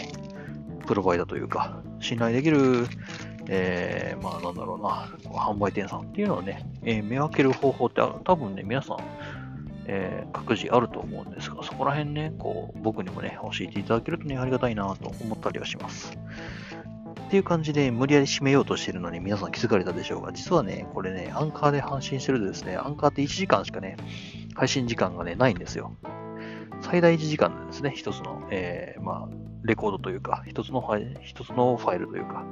[0.87, 2.87] プロバイダーというか、信頼できる、
[3.49, 8.99] えー、まあ、なんだろうな、販売店さんっていうのをね、えー、見分ける方法ってある多分ね、皆さん、
[9.87, 16.17] えー、各自あると思うんですが、そこら辺ね、こう、僕にもね、教えていただけるとね、ありがたいなと思ったりはします。
[17.27, 23.97] っていう感じで無理やり締めようとしてるのに皆さん気づかれたでしょうが、実はね、これね、アンカーで配信してるとですね、アンカーって1時間しかね、
[24.55, 25.97] 配信時間がね、ないんですよ。
[26.83, 32.45] 最大1時間なんですね、一つの、えー、まあ、レコードというか、一つのファイル、一つのファイルというか。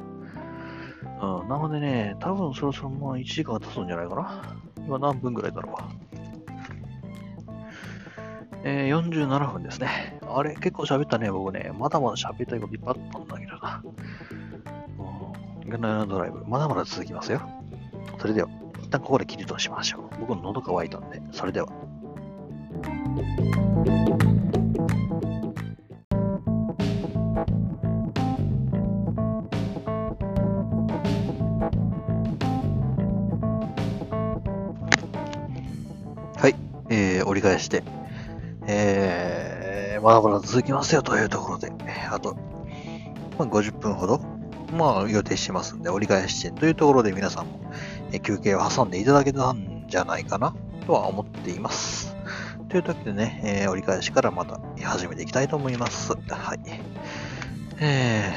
[1.23, 4.57] うん、なのでね、多分そろそろもう1時間が経つんじゃないかな。
[4.79, 5.89] 今何分ぐらいだろうか。
[8.63, 10.19] えー、47分ですね。
[10.27, 11.73] あれ、結構喋ったね、僕ね。
[11.79, 13.83] まだまだ喋りたいこといっぱいあったんだけどな。
[15.67, 17.41] ガナナドライブ、まだまだ続きますよ。
[18.19, 18.49] それでは、
[18.83, 20.21] 一旦ここで切り通しましょう。
[20.21, 21.69] 僕の喉乾いたんで、それでは。
[36.37, 36.55] はい、
[36.91, 37.83] えー、折り返して、
[40.03, 41.73] まだまだ続きますよというところで、
[42.11, 42.37] あと、
[43.39, 44.21] まあ、50分ほど
[44.73, 47.61] まあ、予定してますんで、折り返し地点というところで皆さんも、
[48.13, 50.55] え休憩を挟んでいただけたんじゃないかな
[50.87, 52.17] とは思っています。
[52.69, 56.13] というわけでね、えー、折り返しからまた始めていきたいと思います。
[56.13, 56.61] はい。
[57.81, 58.33] え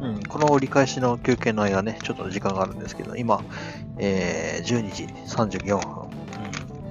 [0.00, 3.42] うん、この折り返しの休憩の間ね、ちょっと時間があるんですけど、今、
[3.98, 6.04] えー、12時34分、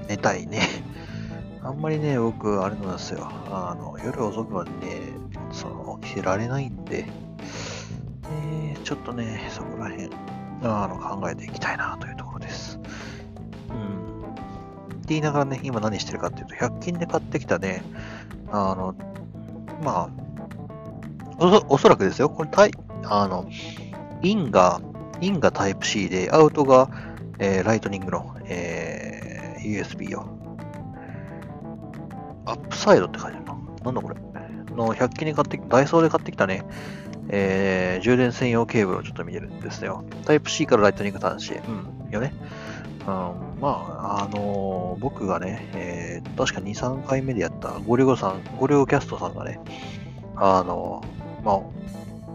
[0.02, 0.62] うん、寝たいね。
[1.64, 3.30] あんまりね、僕、あれなんですよ。
[3.50, 5.14] あの、夜遅くまでね、
[5.50, 7.06] その、起きられないんで、
[8.30, 10.10] えー、ちょっとね、そこら辺、
[10.62, 12.80] あの、考えていきたいなというところです。
[13.70, 14.24] うん。
[14.24, 17.82] って言いながらね、今何してるかっていうと、100均で買ってきたね、
[18.52, 18.94] あの、
[19.82, 22.72] まあ、おそらくですよ、これタイ、
[23.06, 23.48] あの、
[24.22, 24.82] インが、
[25.22, 26.90] インがタイプ C で、アウトが、
[27.40, 30.33] えー、ライトニングの、えー、USB よ。
[32.46, 33.58] upside って書いてあるな。
[33.86, 34.16] なんだこれ。
[34.76, 36.66] の100均で買ってダイソーで買ってきたね、
[37.30, 40.04] えー、充電専用ケーブルをちょっと見てるんですよ。
[40.26, 41.54] タイプ C からライトニング端子。
[41.54, 42.34] うん、よね。
[43.02, 49.60] うん、まあ、あのー、僕がね、えー、確か2、3回目でやったゴリゴさん、ゴリゴキャストさんがね、
[50.36, 51.62] あのー、まあ、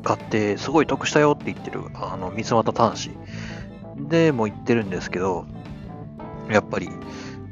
[0.05, 3.11] 買ってすごい得したよって言ってる、あの、三つ股端子
[4.09, 5.47] でも言ってるんですけど、
[6.51, 6.89] やっぱり、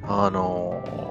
[0.03, 1.06] あの、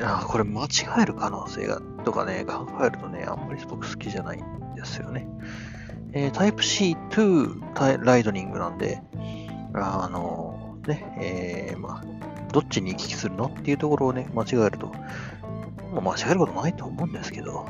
[0.00, 0.68] あこれ間違
[1.02, 5.26] える可能性がとかね、考えるとね、あんまり僕好きじゃないんですよね。
[6.12, 9.02] えー、タイプ C to ライトニングなんで、
[9.74, 12.04] あの、ね、えー、まあ、
[12.52, 13.46] どっちに行き来するの？
[13.46, 14.92] っていうところをね、間違えると、
[15.92, 17.66] まあ、間違えることないと思うんですけど、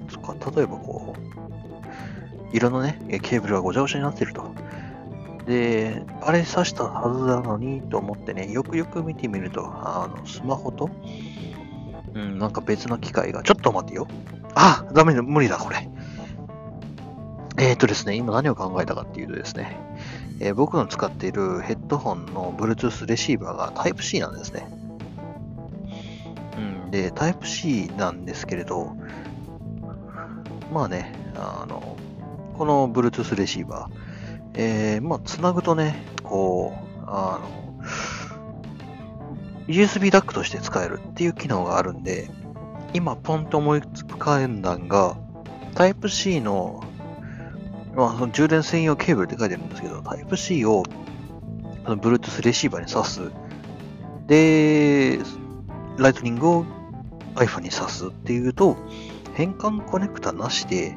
[0.00, 4.54] うん、そこは例えばこう、色のね、ケーブルがごちゃごちゃになってると。
[5.46, 10.90] で、あれ刺したはずなのにと思ってね、よくよく見てみると、あの、スマホと、
[12.14, 14.08] うん、なんか別の機械が、ちょっと待ってよ。
[14.54, 15.88] あダメだ、無理だ、これ。
[17.58, 19.76] えっ、ー、とですね、今何を考えたかっていうとですね、
[20.40, 24.68] えー、僕の使っているヘッドホンの Bluetooth レシーバーが Type-C なんですね。
[26.56, 28.96] うん、で、Type-C なんですけれど、
[30.72, 31.96] まあね、あの、
[32.58, 34.05] この Bluetooth レシーバー、
[34.56, 37.84] えー、まあ、つなぐとね、こう、あの、
[39.68, 42.30] USB ダックとして使えるっていう機能があるんで、
[42.94, 45.16] 今ポンと思いつかんだんが、
[45.74, 46.82] Type-C の
[47.96, 50.84] まあ、その充電専用ケーブルって書いてるんですけど、Type-C を
[51.84, 53.32] あの Bluetooth レシーバーに挿す。
[54.26, 55.18] で、
[55.96, 56.66] ライトニングを
[57.36, 58.76] iPhone に挿すっていうと、
[59.34, 60.94] 変換コネクタなしで、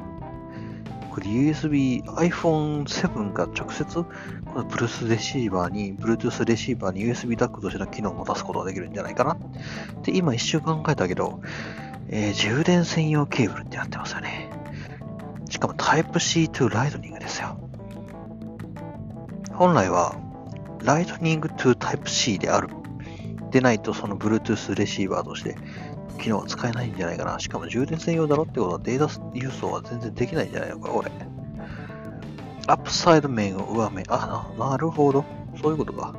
[1.10, 4.06] これ USB、iPhone7 が直接、こ
[4.54, 9.38] の Bluetooth レシーバーに、Bluetooth レシーバーに USB ダックとしての機能を持たすことができるんじゃないかなっ
[10.02, 11.42] て今一瞬考えたけど、
[12.08, 14.50] えー、充電専用ケーブルってなってますよね。
[15.48, 17.58] しかも Type-C to Lightning ですよ。
[19.52, 20.16] 本来は
[20.78, 22.68] Lightning to Type-C である。
[23.50, 25.56] でないとその Bluetooth レシーバーとして
[26.20, 27.38] 機能は使えないんじゃないかな。
[27.38, 31.10] しかも充電専用だろってことはデータ輸送は全然できないんじゃないのか、これ。
[32.66, 34.04] upside 面を上面。
[34.08, 35.24] あ、なるほど。
[35.60, 36.14] そういうことか。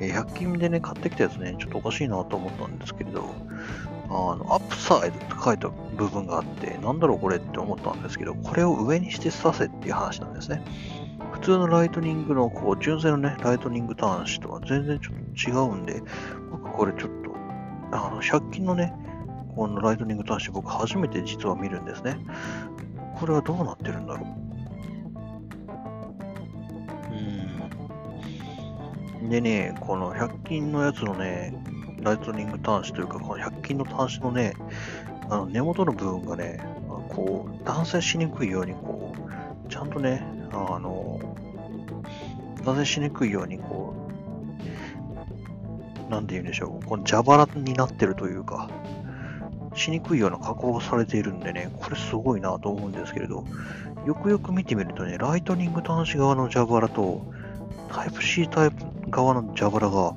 [0.00, 3.24] え、100均でね、買ってきたやつね、ちょっとおかしいなと思ったんですけれど、
[4.08, 10.62] あの、 upside って書いた部分があって、なんだろうこれって思ったんですけど、これを上にして刺せっていう話なんですね。
[11.32, 16.02] 普通のライトニングの、こう、純正のね、ライトニング端子とは全然ちょっと違うんで、
[16.50, 17.34] 僕これちょっと、
[17.92, 18.94] あの、100均のね、
[19.58, 22.16] このライトニング端子僕初めて実は見るんですね。
[23.18, 24.24] これはどうなってるんだろ
[29.20, 29.22] う？
[29.22, 29.28] うん。
[29.28, 31.60] でね、この100均のやつのね、
[32.00, 34.52] ライトニング端子というか、この100均の端子のね、
[35.28, 36.60] あの根元の部分がね、
[37.08, 39.12] こう、断線しにくいように、こ
[39.66, 41.18] う、ちゃんとね、あの、
[42.64, 43.92] 断線しにくいように、こ
[46.06, 48.70] う、なんて言うんでしょう、この蛇腹になってるというか、
[49.78, 53.44] しにくいような加工がされているんでね、これすごいなと思うんですけれど、
[54.06, 57.22] よくよく見てみるとね、ライトニング端子側の蛇腹と、
[57.92, 60.14] タイプ C タイプ側の蛇腹が、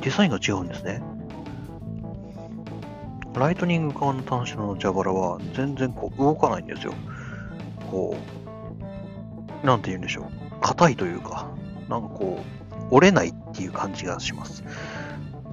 [0.00, 1.02] デザインが違うんですね。
[3.34, 6.94] ライトニング側の端子の蛇腹は全然こう動かないんですよ。
[7.90, 8.16] こ
[9.62, 10.24] う、なんて言うんでしょう。
[10.60, 11.48] 硬いというか、
[11.88, 12.40] なんかこ
[12.90, 14.64] う、折れないっていう感じがします。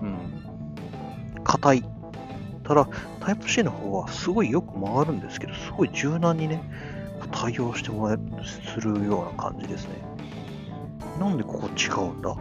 [0.02, 0.18] うん。
[1.44, 1.93] 硬い。
[2.64, 2.88] ただ、
[3.20, 6.64] タイプ C の方はすごいよく曲がるんですけど、すごい柔軟にね、
[7.32, 9.96] 対応してもらえるするような感じですね。
[11.20, 12.36] なんでここ違うんだ？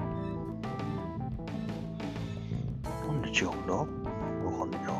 [3.07, 3.75] なんで違うんだ？
[3.75, 4.93] わかんないな。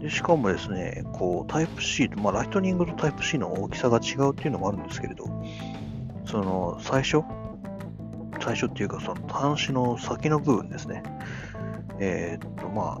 [0.00, 5.24] で、しかもですね、こう、タイプ C と、まあ、ライトニングとタイプ C の大きさが違うっていうのもあるんですけれど、
[6.26, 7.22] その、最初？
[8.40, 11.02] 最初っていうか、その端子の先の部分ですね。
[11.98, 13.00] えー、っと、ま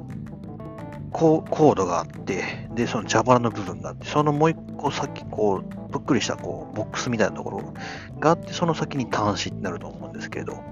[1.12, 7.74] コードがあって、で、その蛇腹の部分があって、そのもう一個先、こう、ぷっくりしたこうボックスみたいなところ
[8.20, 10.62] があって、その先に端子になると思うんですけれど、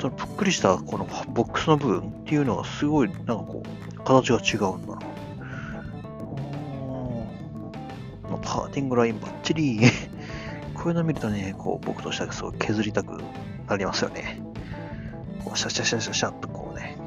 [0.00, 5.14] そのぷっくりしたこのボックスの部分っていうのがすごいなんかこう形が違うんだな。
[8.42, 9.80] パーティングラインバッチリ
[10.74, 13.22] こういうの見るとね、こう僕としてはすごい削りたく
[13.68, 14.40] なりますよね。
[15.44, 16.63] こうシャシャシャシャシャっとこうね、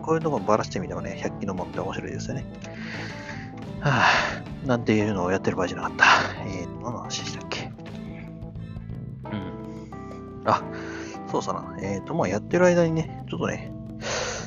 [0.07, 2.45] こういうのをばらしてみてもね、100均のもって面白いですよね。
[3.81, 6.05] はぁ、なんていうのをやってる場合じゃなかった。
[6.45, 7.69] えー、何の話でしたっけ？
[9.25, 10.43] うん。
[10.45, 10.63] あ、
[11.29, 11.77] そうさな。
[11.81, 13.69] えっ、ー、と、まあ、やってる間にね、ちょっとね、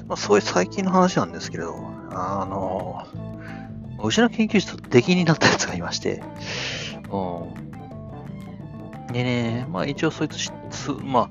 [0.08, 1.76] まあ、そういう最近の話なんですけれど、
[2.11, 3.06] あの、
[4.02, 6.22] うちの研究室と出来になったやつがいまして、
[7.12, 9.12] うん。
[9.12, 10.50] でね、まあ一応そいつ、
[11.02, 11.28] ま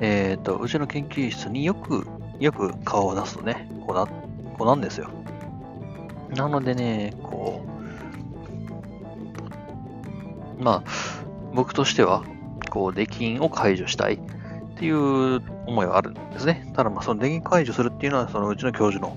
[0.00, 2.06] えっ、ー、と、うちの研究室によく、
[2.44, 5.08] よく顔を出すとね、こうな、こうなんですよ。
[6.36, 7.64] なのでね、こ
[10.58, 10.90] う、まあ、
[11.54, 12.22] 僕としては、
[12.68, 14.14] こう、出禁を解除したい。
[14.74, 16.70] っていう思いはあるんですね。
[16.74, 19.16] ただ、まあ、その電源解除するっていうのは、そのうちの教授の、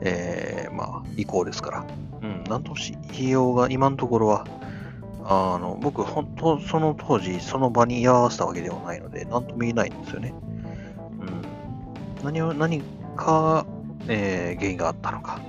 [0.00, 1.86] えー、まあ、意向ですから。
[2.22, 4.46] うん、なんとし、費用が今のところは、
[5.24, 10.32] あの、僕、本当、その当時、その場に居合わせたわけではないので、なんとも言えないんですよね。
[12.22, 12.82] 何を、何
[13.16, 13.66] か、
[14.08, 15.40] えー原因があったのか。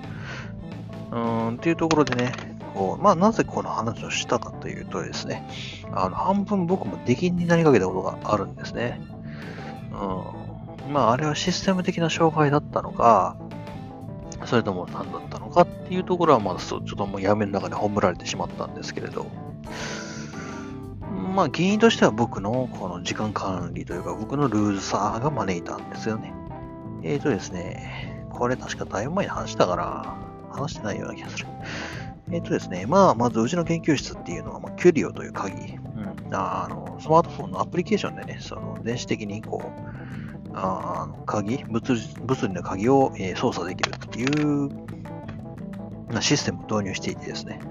[1.11, 2.31] うーん、っていうところでね、
[2.73, 5.47] こう、まあ、なぜこの話をしたかというとですね、
[5.91, 9.01] あの、半分僕も出禁になりかけたことがあるんですね。
[9.91, 10.93] うん。
[10.93, 13.35] まあ、あれはシステム的な障害だったのか、
[14.45, 19.25] それとも何だったのかっていうところは、まだちょっともう闇の中に葬られてしまったんですけれど、
[21.35, 26.33] まあ、原因としては僕のこの時間管理というか、僕のルーズさが招いたんですよね。
[27.07, 30.17] えーとですね、これ確かだいぶ前に話したかな
[30.51, 31.45] 話してないような気がする。
[32.29, 44.69] えーとですね、まあ、まずうちの研究室っていうのは、まあ、キュリオという鍵、うん、あの、スマートフォンのアプリケーションでね、その電子的にこう、あの鍵物理、物理の鍵を、えー操作できるっていう
[46.13, 47.61] なシステムを導入していてですね、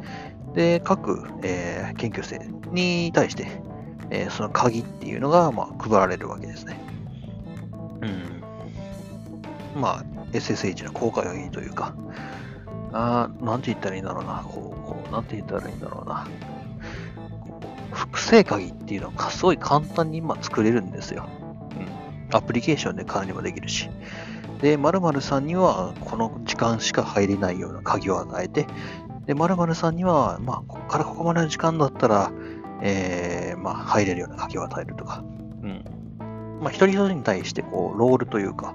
[0.54, 2.38] で、各、えー研究生
[2.72, 3.48] に対して、
[4.08, 6.80] えーその鍵っていうのが、まあ、配られるわけですね。
[8.00, 8.45] うん。
[9.76, 11.94] まあ、SSH の公開鍵というか、
[12.92, 16.26] あーなんて言ったらいいんだろうな、こう、こうなんて言ったらいいんだろうな。
[17.92, 21.26] 複製鍵っていうのはすごい簡単に今作れるんですよ。
[22.30, 22.36] うん。
[22.36, 23.88] アプリケーションで管理もできるし。
[24.60, 28.66] で、〇〇さんにはこの時間しか入れないような鍵を与えて、
[29.26, 32.32] で、〇〇さんには、まあ、ここからここまでの時間だったら、
[32.82, 35.24] えー、まあ、入れるような鍵を与えるとか、
[35.62, 35.84] うん。
[36.60, 38.74] まあ、一人一人に対して、こう、ロールというか、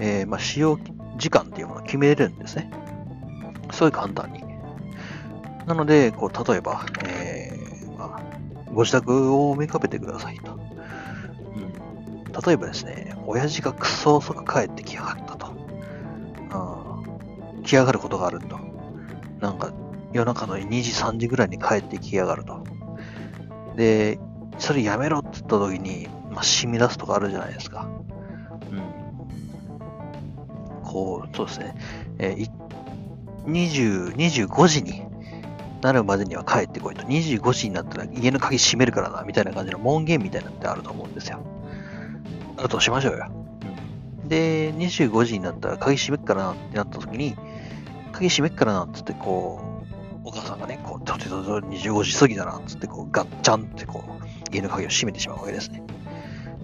[0.00, 0.78] えー、まあ、使用
[1.16, 2.70] 時間っていうものを決めれるんですね。
[3.70, 4.42] すごい簡単に。
[5.66, 8.22] なので、こう、例えば、えー、まあ、
[8.72, 10.54] ご自宅をめかべてくださいと。
[10.54, 12.24] うん。
[12.24, 15.54] 例えばですね、親父がクソ遅く帰ってきやがったと。
[17.56, 17.62] うん。
[17.62, 18.58] 来やがることがあると。
[19.40, 19.72] なんか、
[20.12, 22.64] 夜中の2時、3時ぐらいに帰ってきやがると。
[23.76, 24.18] で、
[24.58, 27.88] それやめろって言った時に、まあ、染み出すとかあるじゃないですか。
[30.90, 31.74] こう、そうですね。
[32.18, 32.50] えー
[33.46, 35.02] 20、25時に
[35.80, 37.02] なるまでには帰ってこいと。
[37.02, 41.40] 25時になったら家の鍵閉めるからな、みたいな感じの門限みたいなのってあると思うんですよ。
[42.58, 43.28] あとしましょうよ。
[44.26, 47.34] で、25時になったら鍵閉めっからなってなった時に、
[48.12, 49.60] 鍵閉めっからなっつってこ
[50.24, 55.82] う、お母さんがね、こう、ちょちょちょ25時過ぎだなっつってこう、ガッチャンってこう、家の鍵を閉めてしまうわけですね。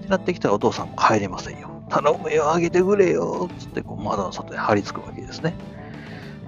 [0.00, 1.75] ってなってきたらお父さんも帰れませんよ。
[1.88, 5.54] 頼むよ、あげてくれよ、つってこう窓の外に張り付くわけですね。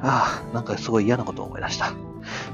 [0.01, 1.93] ああ、なんかすごい嫌なことを思い出した。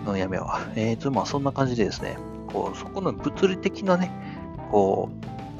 [0.07, 0.73] う、やめよう。
[0.77, 2.17] えーと、まあそんな感じでですね、
[2.53, 4.11] こう、そこの物理的なね、
[4.71, 5.11] こ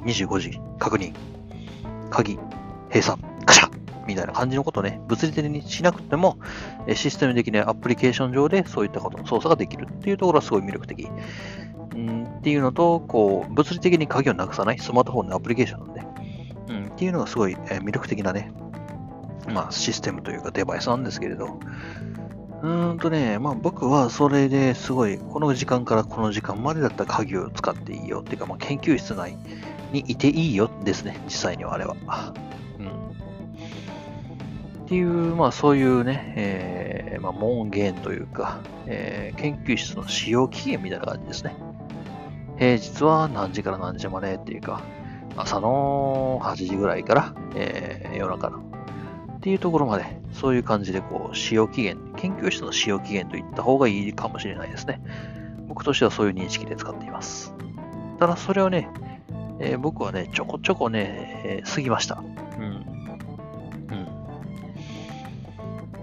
[0.03, 1.15] う、25時確認、
[2.11, 2.39] 鍵、
[2.89, 3.71] 閉鎖、カシャ
[4.07, 6.39] みたいな感じのことをね、物理的にしなくても、
[6.95, 11.09] システム的なアプリケーション上でそういったことの操作ができるっていうところはすごい魅力的。
[11.95, 16.14] うん、っていうのと、こう、物理的に鍵をなくさないスマートフォンのアプリケーションなんで、
[16.95, 18.53] っていうのがすごい、え魅力的なね、
[19.49, 21.59] まあ、システムというかデバイスなんですけれど、
[22.63, 29.37] うーんとね、まあ僕はそれですごい、この時間からこの時間までだったら鍵を使っていいよっていうか、まあ研究室内
[29.93, 31.97] にいていいよですね、実際にはあれは。
[32.79, 32.89] うん。
[34.85, 41.55] っていう、まあそういうね、えーまあ門限というか、えー研究室の使用期限みたいな感じですね。
[42.57, 44.81] 平日は何時から何時までっていうか、
[45.37, 55.03] 朝の8時ぐらいから、えー夜中のっていうところまで、そういう感じで、こう、使用期限、研究室の使用期限と言った方がいいかもしれないですね。
[55.69, 57.55] 僕としてはそういう認識で使っています。
[58.19, 58.89] ただ、それをね、
[59.61, 62.23] えー僕はね、ちょこちょこね、えー過ぎました。
[62.59, 62.65] うん。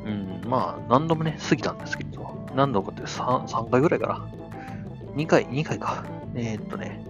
[0.06, 0.44] うん。
[0.44, 4.28] うん、まあ、何度もね、過ぎたんですけど、何度かって 3, 3回ぐらいかな。
[5.16, 6.04] 2回、2回か。
[6.36, 7.04] えーっとね、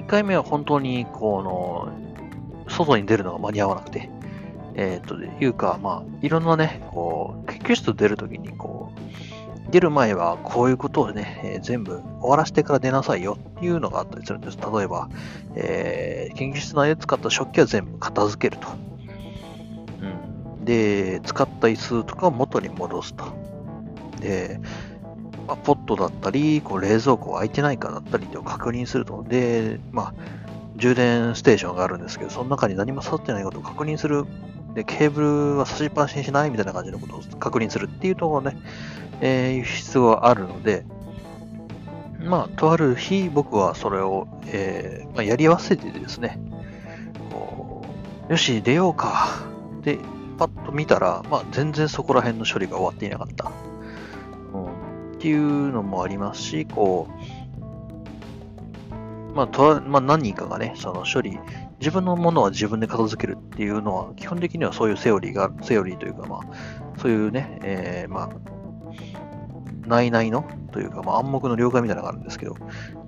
[0.00, 1.92] 1回目は本当に、この、
[2.68, 4.10] 外に出るのが間に合わなくて、
[4.74, 9.00] えーっと、いうか、まあ、いろんなね、こう、研究室出るときに、こう、
[9.70, 14.58] 出る前はこういうことをね、えー全部終わらせてから出なさいよっていうのがあったりするんです。
[14.58, 15.08] 例えば、
[15.54, 18.68] えー研究室内で使った食器は全部片付けると。
[20.00, 23.24] うん、で、使った椅子とかを元に戻すと。
[24.20, 24.60] で、
[25.50, 29.24] まあ、ポットだったり、こう冷蔵庫空いてないかだったりを確認すると。
[29.24, 30.14] で、まあ、
[30.76, 34.26] 充電ステーションがあるんですけど、その中に何も刺さってないことを確認する。
[34.74, 38.56] で、ケーブルは差しっぱなしにしないみたいな感じのことを確認するっていうところね、
[39.20, 40.84] えー、必要があるので、
[42.20, 46.38] まあ、とある日、僕はそれを、えーまあ、やり忘れてですね、
[47.32, 47.82] こ
[48.28, 49.40] うよし、出ようか。
[49.82, 49.98] で、
[50.38, 53.50] パッと見たら、まあ、全然そこら辺の処理が終わっていなかった。
[55.20, 57.06] っていうのもありますし、こ
[58.90, 61.38] う、まあ、とまあ、何人かがね、その処理
[61.78, 68.30] 自分のものは自分で片付けるっていうのは、基本的にはそういうセオリーが、セオリーというか、まあ、そういうね、えー、まあ、
[69.86, 72.54] 内々のというか、まあ、暗黙の了解みたいなのがあるんですけど、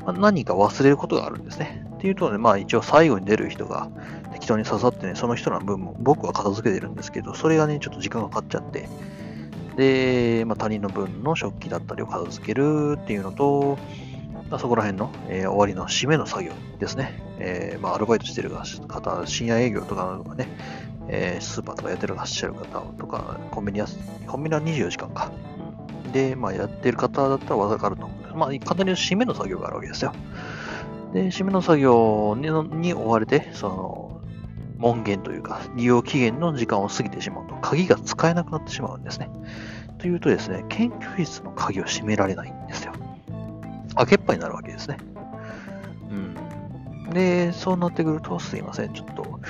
[0.04, 1.86] まあ、何か忘れることがあるんですね。
[1.94, 3.88] っていうとね、まあ一応最後に出る人が
[4.32, 8.88] 適当に刺さってね、その人の分も僕は片付けてるんですけど、それがね、ちょっと時間がかかっちゃって、
[9.76, 13.78] で、まあ、他人の分の食器だったりを片付けるっていうのと、
[14.50, 17.22] まあ、そこら辺の、えー、終わりの締めの作業ですね。
[17.38, 20.48] えー、まあ、アルバイトしてる方、深夜営業とかね、
[21.08, 23.86] えー、スーパーとかやってるらっしゃる方とか、コンビニや、
[24.26, 25.32] コンビニは24時間か。
[26.12, 28.34] で、まあ、やってる方だったらわかると思うんです。
[28.34, 30.12] まあ、簡単に締めの作業があるわけですよ。
[31.12, 34.01] で、締めの作業にに追われて、その、
[34.82, 39.30] 門限というか、利用期限の時間を過ぎてしまうと、鍵が使えなくなってしまうんですね。
[39.98, 42.92] というとですね、研究室の鍵を閉められないんですよ。
[43.94, 44.96] 開けっぱになるわけですね。
[46.10, 47.10] うん。
[47.10, 49.40] で、そうなってくると、すいません、ちょっと、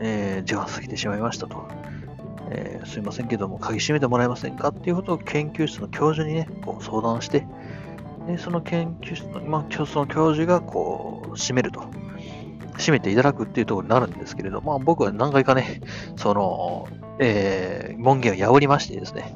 [0.00, 1.66] えー、時間過ぎてしまいましたと。
[2.52, 7.44] えー、すいませんけども、鍵閉めてもらえませんかっていうことを研究室の教授にね、こう相談して、
[8.26, 11.82] でその研究室の、まあ、その教授がこう、閉めると。
[12.80, 15.80] 閉めていただくっていうところになるんですけれど、まあ僕は何回かね、
[16.16, 19.34] その、えー、門限を破りましてですね。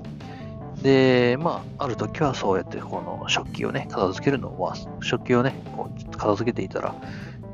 [0.83, 6.95] で、まあ、ある時はそうやってこの食器をね、片付けるのを、まあ、食器をね、こう片付けていたら、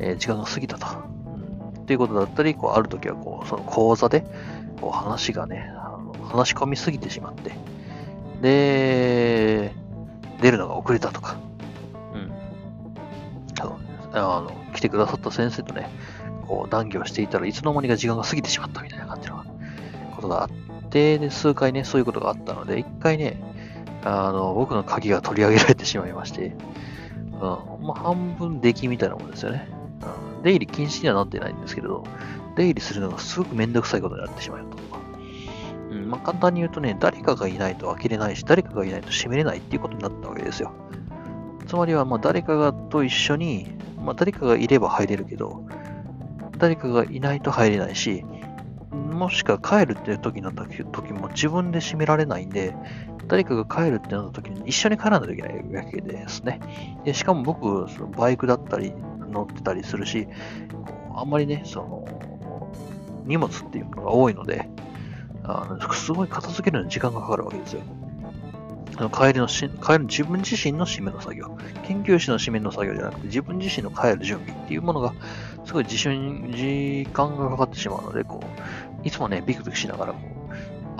[0.00, 0.86] えー、時間が過ぎたと。
[1.76, 4.24] うん、っていうことだったり、こう、ある時はこう、その講座で、
[4.80, 7.52] こう話がね、あの話し込みすぎてしまって、
[8.40, 9.72] で、
[10.40, 11.36] 出るのが遅れたとか、
[14.12, 15.88] あの、来てくださった先生とね、
[16.46, 19.44] こう談義をしていたらいつの間にか時間が過ぎてしまったみたいな感じの
[20.16, 20.50] ことがあっ
[20.88, 23.40] て、で、数回ね、そういうことがあったので、一回ね、
[24.04, 26.56] あの、僕の鍵が取り上げられてしまいまして、
[27.32, 29.68] うん、まあ、半分出来みたいなもんですよね。
[30.36, 32.04] うん、出入り禁止にはなってないんですけれど、
[32.56, 34.78] 出入りするのがすごくめんどくさいことになってしまうと。
[35.90, 40.72] うんまあ、簡単に言うとね、誰かがいないと開けれないし、誰かがいないと閉めれないっていうことになったわけですよ。
[41.70, 45.64] つまりは、ま、誰かがと一緒に、まあ、誰かがいれば入れるけど、
[46.58, 48.24] 誰かがいないと入れないし、
[48.90, 52.74] もしくは帰るっていう時になった時も自分で閉められないんで、
[53.28, 56.58] 誰かが帰るってなった時に一緒に帰らないといけないわけですね。
[57.04, 58.92] でしかも僕、そのバイクだったり
[59.30, 60.26] 乗ってたりするし、
[61.14, 62.82] あんまりね、その、
[63.26, 64.68] 荷物っていうのが多いので、
[65.44, 67.82] あのすごい片付けるのに時間がかかるわけですよ。
[69.00, 71.56] あの帰りのし、帰る自分自身の締めの作業。
[71.84, 75.14] 研究室の締めの作業じゃなくて、自分自身の帰る準備っていうものが、
[75.64, 80.18] すごい自瞬、時間がかかってしまうので、こう、いつもね、ビクビクしながら、こ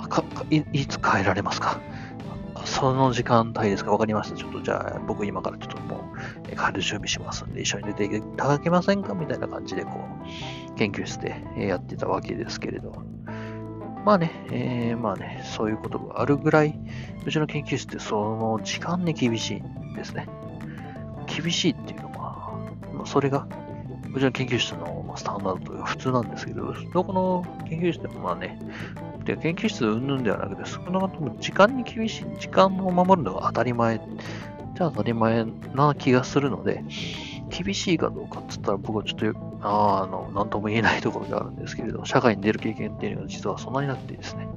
[0.03, 1.79] う、かいいつ帰られますか？
[2.65, 3.91] その時間帯ですか？
[3.91, 4.35] わかりました。
[4.35, 6.11] ちょっとじゃあ、僕今からちょっとも
[6.47, 9.13] う、帰る準備しますんで、一緒に出ていただけませんか？
[9.13, 9.91] みたいな感じで、こ
[10.71, 13.03] う、研究室でやってたわけですけれど。
[14.05, 16.79] まあね、えー、まあね、そういうことがあるぐらい、
[17.25, 20.27] うちの研究室ってその時間に厳しいんですね。
[21.27, 22.59] 厳しいっていうのは、
[22.93, 23.47] まあ、それが、
[24.13, 28.59] うちの研究室のスタンダードというか普通なんですけど、どこの研究室でもまあね、
[29.23, 33.99] で研究室云々ではなくて、少なくとも時間に厳しい、時間を守るのが当たり前、
[34.75, 36.83] じゃあ当たり前な気がするので、
[37.51, 44.47] 厳しいかどうかっつったら僕はちょっと、ああの、なんとも言えないところであるんですけれど、社会に出る経験っていうのは実はそんなになくてですね。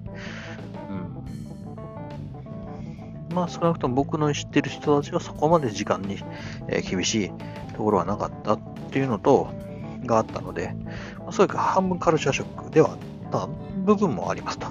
[3.31, 3.35] うん。
[3.35, 6.19] まあ少なくとも僕の知ってる人たちはそこまで時間に、
[6.69, 7.33] えー、厳しい
[7.75, 9.49] ところはなかったっていうのと、
[10.07, 10.75] があったので、
[11.19, 12.99] まあ、そういうか半分カルチャーショックではあっ
[13.31, 13.49] た
[13.85, 14.67] 部分もありますと。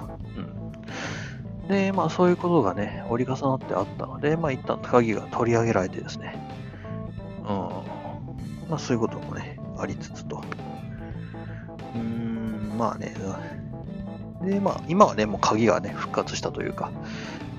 [1.62, 1.68] うん。
[1.68, 6.36] で、まあそういうことがね、折り重なってあったので、まあ一旦鍵が取り上げられてですね、
[7.48, 7.93] うん。
[8.68, 10.42] まあそういうこともね、ありつつと。
[11.94, 13.14] うーん、まあね、
[14.42, 16.90] で、まあ今はね、もう鍵がね、復活したというか、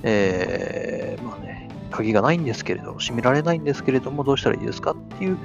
[0.04, 5.38] えー、まあね、鍵がないんですけれど、閉められないんですけれども、どうしたらいいですかっていう、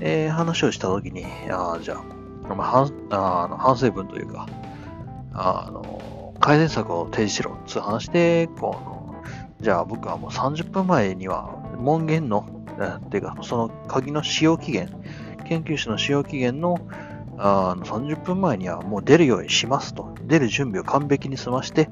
[0.00, 1.96] えー、話をしたときに、ああじゃ
[2.48, 4.46] あ、まあ、あの反省文というか、
[5.32, 9.22] あの、改善策を提示しろっていう話で、この、
[9.60, 12.46] じゃあ僕はもう30分前には門限の
[13.10, 14.90] ていうか、その鍵の使用期限、
[15.46, 16.78] 研究室の使用期限の
[17.38, 20.14] あの30分前にはもう出るようにしますと。
[20.26, 21.88] 出る準備を完璧に済まして、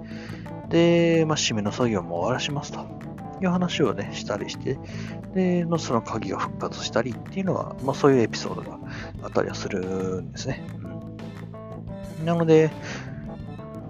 [0.68, 2.80] で、まあ、締めの作業も終わらしますと
[3.40, 4.78] いう話をね、したりして、
[5.34, 8.78] で、のその鍵が復活したりっていうのは、まあ、そういうエピソードが
[9.22, 10.64] あったりはするんですね。
[12.24, 12.70] なので、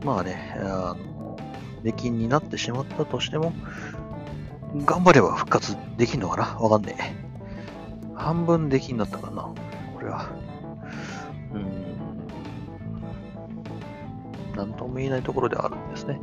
[0.05, 1.37] まあね、あの、
[1.83, 3.53] 出禁になってしまったとしても、
[4.75, 6.59] 頑張れば復活できんのかな？
[6.59, 7.15] わかんねえ。
[8.17, 9.43] 半分できんだったかな？
[9.95, 10.27] これは。
[11.53, 11.85] うん。
[14.57, 16.21] なんとも言えないところではあるんですね。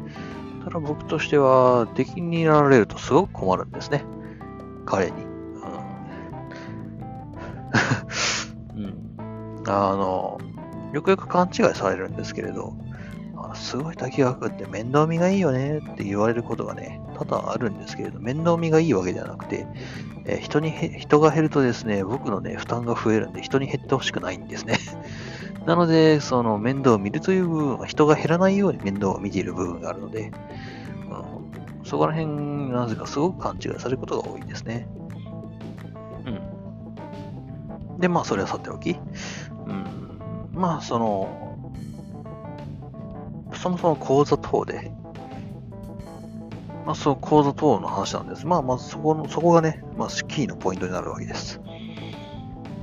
[0.64, 4.04] ただ僕としては、敵になられるとすごく困るんですね。
[4.86, 5.24] 彼に。
[8.76, 8.84] うん。
[8.84, 10.40] うん、あの、
[10.94, 12.76] よくよく勘違いされるんですけれど、
[13.56, 19.68] すごい滝川君って面倒見がいいよねって言われることがね、多々あるんですけれど、面倒見がいいわけではなくて、
[20.26, 24.78] えー、人に人が減るとですね、僕のね、負担が増えるんで、人に減ってほしくないんですね。
[25.66, 30.32] なので、その面倒を見るという部分は人が減らないように面倒を見ている部分があるので、
[31.82, 34.88] うん、そこら辺、なぜかすごく勘違いされることが多いですね。
[36.26, 38.00] うん。
[38.00, 39.86] で、まあ、それはさておき、うん、
[40.54, 41.52] まあ、その、
[43.54, 44.92] そもそも講座等で、
[46.86, 48.46] まあ、その講座等の話なんです。
[48.46, 51.62] まあ、まずそこの、そこがね、まあ、キーのポイントになるわけです。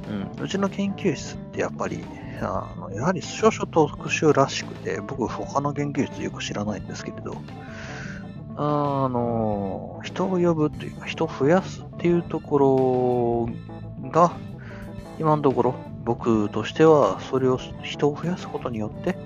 [0.08, 2.04] うん、うちの研究室ってやっぱり、
[2.40, 7.36] あのやはり少々特殊らしくて、僕、他の研究室よく知らないんですけれど、
[8.56, 13.48] あの、人を呼ぶというか、人を増やすっていうとこ
[14.02, 14.32] ろが、
[15.18, 15.74] 今のところ、
[16.04, 19.16] 僕としては、それを人を増やすことによって、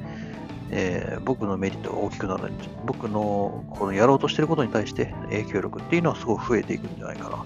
[0.75, 2.51] えー、僕のメリットが大きくなる
[2.87, 7.45] 僕のこのやろうとしてることに対して影響力っていうのはすごく増えていくんじゃないかな。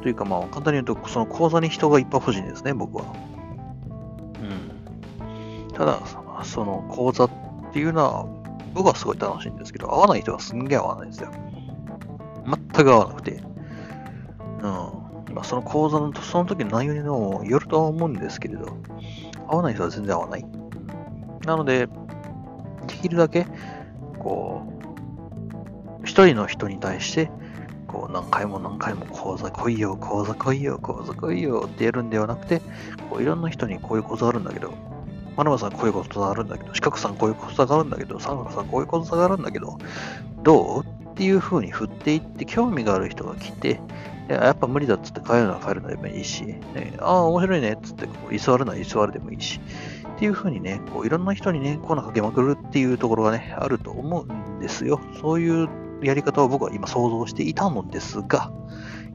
[0.00, 3.04] というか、まあ、簡単に言うと、その講座に人がいっぱい欲しいんですね、僕は。
[4.40, 5.72] うん。
[5.72, 6.00] ただ、
[6.44, 7.30] その講座っ
[7.72, 8.26] ていうのは、
[8.72, 11.32] 僕はすごい楽しいんですけど、合わない人はすんげえ合わないんですよ。
[12.46, 13.32] 全く合わなくて。
[13.32, 14.62] うん。
[15.34, 18.76] まあ、その講座の、その時の内容にもよるとは思うんですけれど、
[19.48, 20.46] 合わない人は全然合わない。
[21.44, 21.88] なの、で
[22.96, 23.46] きるだけ、
[24.18, 24.62] こ
[26.02, 27.30] う、一人の人に対して、
[27.86, 32.60] こう何回も何回も講座来いよ、講座来いよ、講座来いよってやるんではなくて、
[33.10, 34.72] こういろんな人にこういう講座あるんだけど、
[35.36, 39.78] マナマさんこういう講座あるんだけど、四角さんこういう講座があるんだけど、サンフさんこういう講座があるんだけど、
[40.42, 43.80] どうっていう風に振っていって興味がある人が来て、
[44.28, 49.60] やっぱ無理だっつって帰るのは帰るのでもいいし、ね、ああ、面白いねっつってこう居座るのは居座るでもいいし、
[50.16, 54.98] っていう風にね、こういろんな人にね、粉かけまくるっていうところがね、あると思うんですよ。
[55.20, 55.68] そういう
[56.02, 58.50] やり方を僕は今想像していたのですが、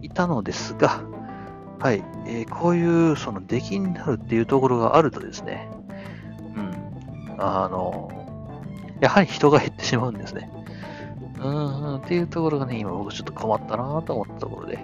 [0.03, 1.01] いたのですが、
[1.79, 5.67] はい、えー、こういうその出来になるっていうところがあるとですね、
[6.55, 8.11] うん、あの、
[8.99, 10.51] やはり人が減ってしまうんですね。
[11.39, 14.77] うん、っていうところがね、今僕ちょっと困ったなと思ったところで、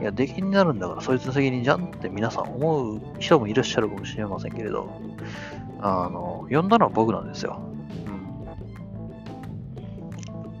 [0.00, 4.90] いや、出来になるんだからそいつの責任じゃんって皆さん思う人もいらっしゃるかもしれませんけれど、
[5.80, 7.60] あの、呼んだのは僕なんですよ。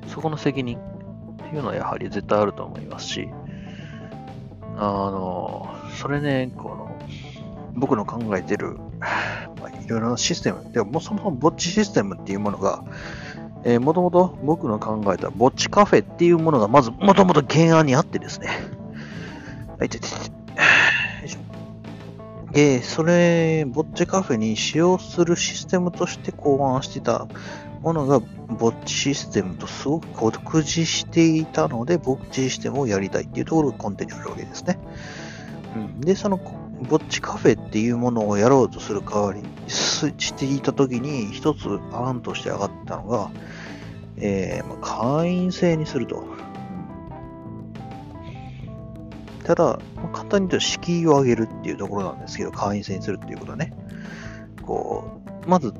[0.02, 0.08] うん。
[0.08, 3.28] そこの責任っていうのはやはり絶対あると思いますし、
[4.76, 5.68] あの、
[6.00, 6.98] それね、この、
[7.74, 8.78] 僕の考えてる、
[9.60, 12.84] まあ、いろいろなシステム、でもそもそもぼっちシステムっていうものが、
[13.64, 18.48] え、もともと僕の考えたぼっちカフェっていうものがまずもともと原案にあってですね。
[19.78, 20.16] はい、ててて。
[22.52, 27.26] で、それ、ぼっちカフェに使用するシステムとして考案してた
[27.80, 34.78] ものが、ぼっちシステムとすごく酷似していたので、ぼっちシステムをやりたいっていうところが根底にあるわけですね。
[35.74, 36.38] うん、で、その、
[36.88, 43.30] ぼっちカフェっていうものをやろうとする代わりにしていたときに、一つ案として上がったのが、
[44.18, 46.22] えー、まあ、会員制にすると。
[49.44, 53.74] ただ、まあ、簡単に言うと敷居を上げるっていうところなんですけど、会員制にするっていうことはね。
[54.62, 55.74] こう、まず、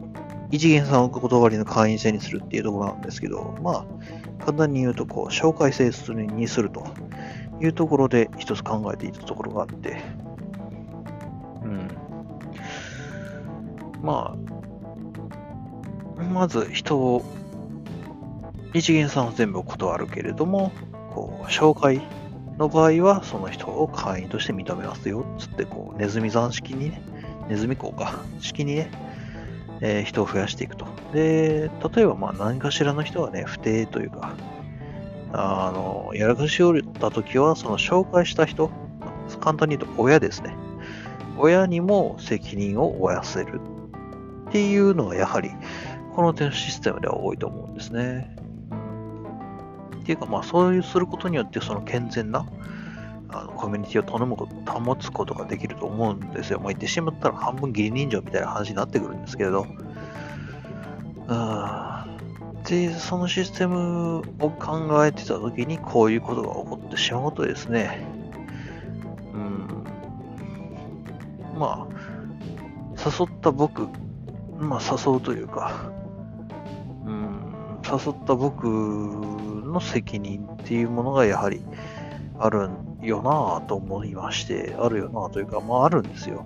[0.51, 3.87] 一元さんを断りの会員制にするっていうところなんですけど、ま
[4.41, 6.87] あ、簡単に言うと、こう、紹介制にすると
[7.61, 10.03] いうところで一つ考えていたところがあって、
[11.63, 11.89] うん。
[14.03, 14.37] ま
[16.19, 17.25] あ、まず人を
[18.75, 20.73] 日銀さんは全部断るけれども、
[21.15, 22.03] こう、紹介
[22.59, 27.03] の場合は、その人を会員として認めますよ、つって、こう、ネズミ山式にね、
[27.49, 28.91] ネズミ講か、式にね、
[29.81, 30.87] えー、人を増やしていくと。
[31.13, 34.35] で、例えば、まあ、何かしらの人はね、不定というか、
[35.33, 38.71] あの、やらかしおったときは、その紹介した人、
[39.41, 40.55] 簡単に言うと親ですね。
[41.39, 43.61] 親にも責任を負わせる
[44.49, 45.51] っていうのは、やはり、
[46.15, 48.37] この点システムでは多いと思うんですね。
[50.03, 52.47] っていうか、まあ、そういうすることによって、その健全な、
[53.29, 56.59] あのコミュニティを頼むこと保つことができると思うんですよ。
[56.59, 59.67] まあ、言ってしまったら半分義理人情みたいな話になってくるんですけれど。
[62.65, 68.07] で、そのシステムを考えてた時にこういうことが起こってしまうとですね、
[69.33, 69.85] うん、
[71.59, 73.89] まあ、誘った僕
[74.63, 75.91] まあ、誘うというか、
[77.05, 78.69] うん、誘った僕
[79.73, 81.65] の責任っていうものがやはり
[82.39, 82.69] ある
[83.01, 86.45] よなぁと思いまして、あるよなぁというか、まああるんですよ。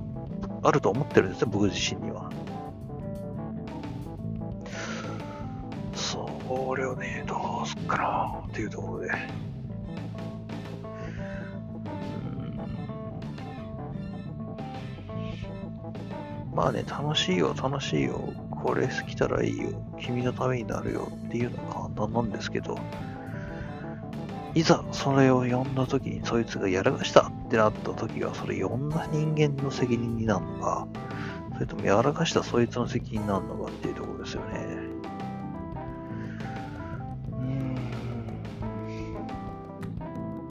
[0.63, 2.31] あると思ってるんですよ、僕自身には。
[5.95, 9.11] それをね、どうすっかなっていうところで。
[16.55, 18.19] まあね、楽しいよ、楽しいよ、
[18.51, 19.69] これ好きたらいいよ、
[20.01, 22.79] 君のためになるよっていうのが簡単なんですけど、
[24.57, 30.89] いざそれを呼んだ時にそいつがやらかしたってなった時は、それ呼んだ人間の責任になるのか、
[31.53, 34.67] それともやらかしたそいつの責任になるのかっていうところですよね。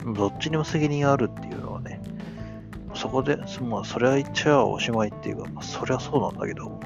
[0.04, 0.14] うん。
[0.14, 2.00] どっちにも責任があるっていうのはね、
[2.94, 6.78] そこで、まあ、それは言っちゃおしまいっていうか、まあ、そりゃそうなんだけど、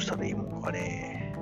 [0.00, 1.34] したらいいもんかね。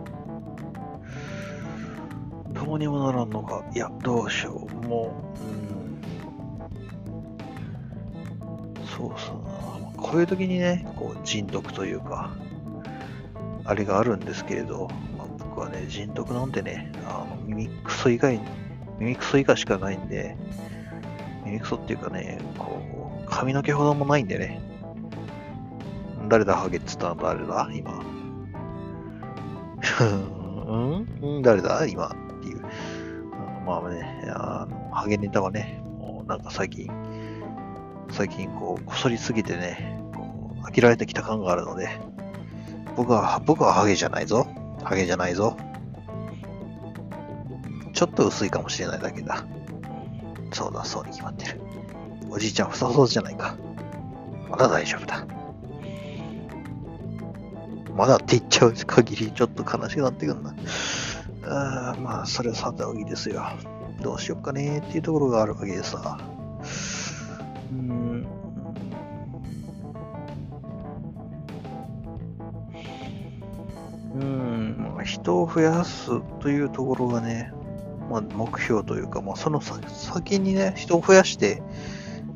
[2.53, 3.65] どうにもならんのか。
[3.75, 4.87] いや、どうしよう。
[4.87, 5.43] もう、
[8.81, 8.85] うん。
[8.85, 9.39] そうさな。
[9.97, 12.31] こういう時にね、こう、人徳というか、
[13.65, 18.41] あれがあるんですけれど、まあ、僕はね、人徳なんてね、あの耳くそ以外、
[18.99, 20.37] 耳くそ以下しかないんで、
[21.45, 22.81] 耳くそっていうかね、こ
[23.25, 24.61] う、髪の毛ほどもないんでね、
[26.29, 27.71] 誰だ、ハゲっつったの誰だ？
[27.73, 28.18] 今。
[30.05, 32.62] うん誰だ今っていう。
[33.66, 36.89] まあね、あの、ハゲネタはね、もうなんか最近、
[38.11, 41.89] 最近こう、こそりすぎてね、こう飽きられてきた感があるので、
[42.97, 44.47] 僕は、僕はハゲじゃないぞ。
[44.83, 45.57] ハゲじゃないぞ。
[47.93, 49.45] ちょっと薄いかもしれないだけだ。
[50.53, 51.61] そうだ、そうに決まってる。
[52.31, 53.57] おじいちゃん、ふさそうじゃないか。
[54.49, 55.27] まだ大丈夫だ。
[57.99, 60.55] まだって言っちゃう限りちょっと悲しくなってくるな。
[61.45, 63.45] あまあ、それはさておきですよ。
[64.01, 66.16] どうしよっかねっていうところがあるわけでさ。
[67.73, 68.27] うん。
[74.15, 77.53] うん、まあ、人を増やすというところがね、
[78.09, 81.62] まあ、目標というか、まあ、その先にね、人を増やして、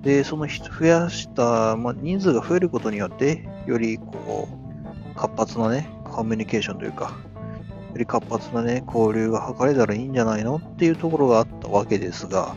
[0.00, 4.61] で、その人増やした、まあ、人数が増えることによって、よりこう、
[5.22, 12.56] 活発なね、コミュニケーションというか、より活発なね、交流が図れたらいいんじゃないのっていうところがあったわけですが、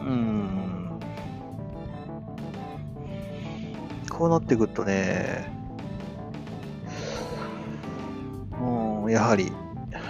[0.00, 0.98] うーん、
[4.08, 5.52] こうなってくるとね、
[8.58, 9.52] うん、やはり、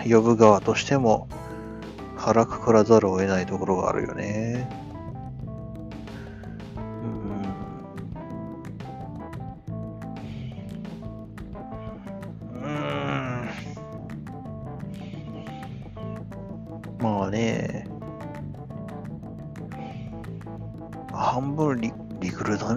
[0.09, 1.29] 呼ぶ側としても
[2.17, 4.80] 腹くくらざるを得ないところがあるよね。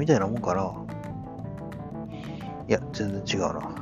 [0.04, 0.86] みたいなもんかな。
[2.68, 3.74] いや、全然違うな。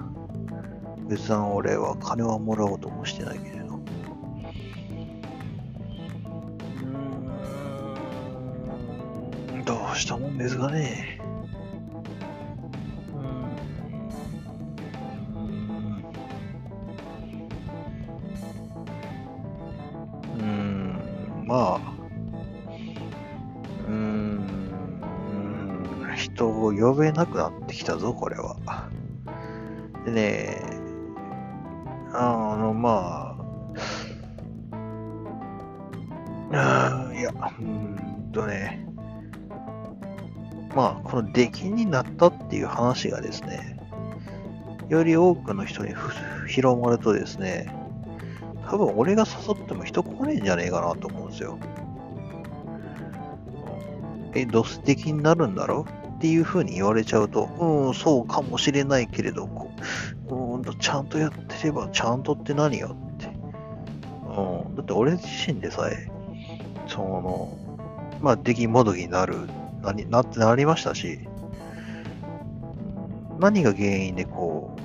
[1.10, 3.80] 別段俺は金はもらおうともしてないけれど。
[9.54, 11.21] うん、どうしたもんですかね。
[27.72, 28.58] ってきたぞ、これは。
[30.06, 30.58] でね、
[32.14, 33.38] あの、ま
[36.52, 38.86] あ、あいや、うんとね、
[40.76, 43.80] まあ、この出禁になったっていう話がですね、
[44.90, 45.94] より多くの人に
[46.48, 47.74] 広まるとですね、
[48.70, 51.58] 多分俺が誘っても人来ねえんじゃねえかなと思うんですよ。
[54.34, 59.72] え、ドス的になるんだろうっていう風に言われちゃうと、うん、そうかもしれないけれど、こ
[60.30, 63.26] ううんちゃんとやってれば、ちゃんとって何よって。
[64.28, 66.12] うん、だって俺自身でさえ、
[66.88, 67.58] その、
[68.22, 69.48] まあ、出来もどきになる、
[69.82, 71.22] ななってなりましたし、
[73.40, 74.78] 何が原因でこ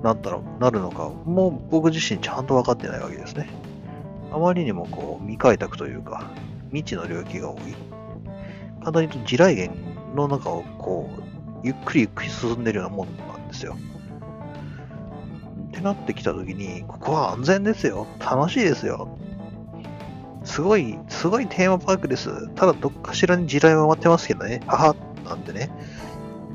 [0.00, 3.48] う、なったら、なるのか、もう僕自身ちゃんと分かってないわけですね。
[4.32, 6.28] あまりにもこう、未開拓というか、
[6.72, 7.58] 未知の領域が多い。
[8.80, 11.22] 簡単に言うと、地雷原の中をこう、
[11.62, 13.76] ゆっくりゆっくり進んでるようなもんなんですよ。
[15.68, 18.06] ってなってきたときに、ここは安全ですよ。
[18.18, 19.16] 楽しいですよ。
[20.44, 22.48] すごい、すごいテーマパークです。
[22.54, 24.60] ただどっかしらに地雷は待ってますけどね。
[24.66, 25.70] はは、なんでね。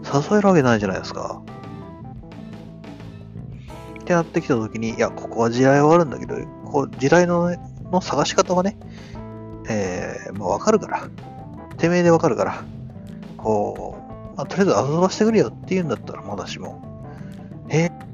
[0.03, 1.41] 誘えるわけないじゃないですか。
[4.01, 6.35] ってなってきたときに、いや、ここは地雷はあるんだけど、
[6.65, 7.59] こう地雷の,、ね、
[7.91, 8.77] の探し方はね、
[9.69, 11.09] えー、まあわかるから。
[11.77, 12.63] てめえでわかるから。
[13.37, 13.97] こ
[14.33, 16.81] う、まあ、とりあえず遊ばしてくれよって言うんだったらまだしも。
[17.69, 18.06] えー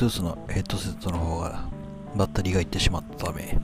[0.00, 1.68] Bluetooth のヘッドセットの方が
[2.16, 3.58] バッテリーがいってしまったため、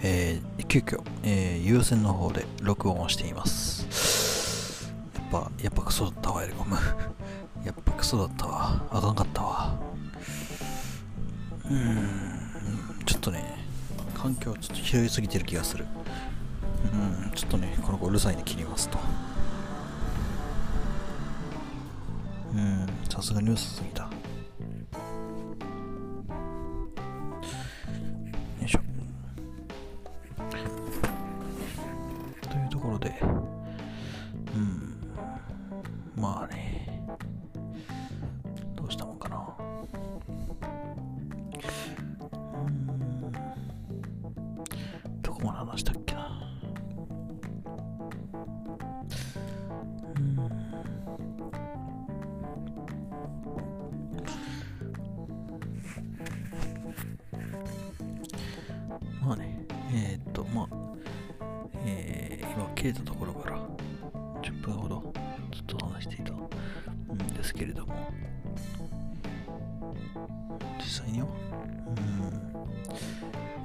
[0.00, 4.92] えー、急遽、えー、有線の方で録音をしています。
[5.16, 6.76] やっぱ、やっぱクソだったわ、エレコム。
[7.66, 8.80] やっぱクソだったわ。
[8.92, 9.74] あかんかったわ。
[11.64, 13.58] うーん、ちょっとね、
[14.14, 15.84] 環境ちょっと広いすぎてる気がする。
[16.92, 19.00] うん、ちょっとね、この子うるさいんで切りますと。
[22.54, 24.21] うん、さすがにうるさすぎた。
[70.92, 72.66] 際には、うん、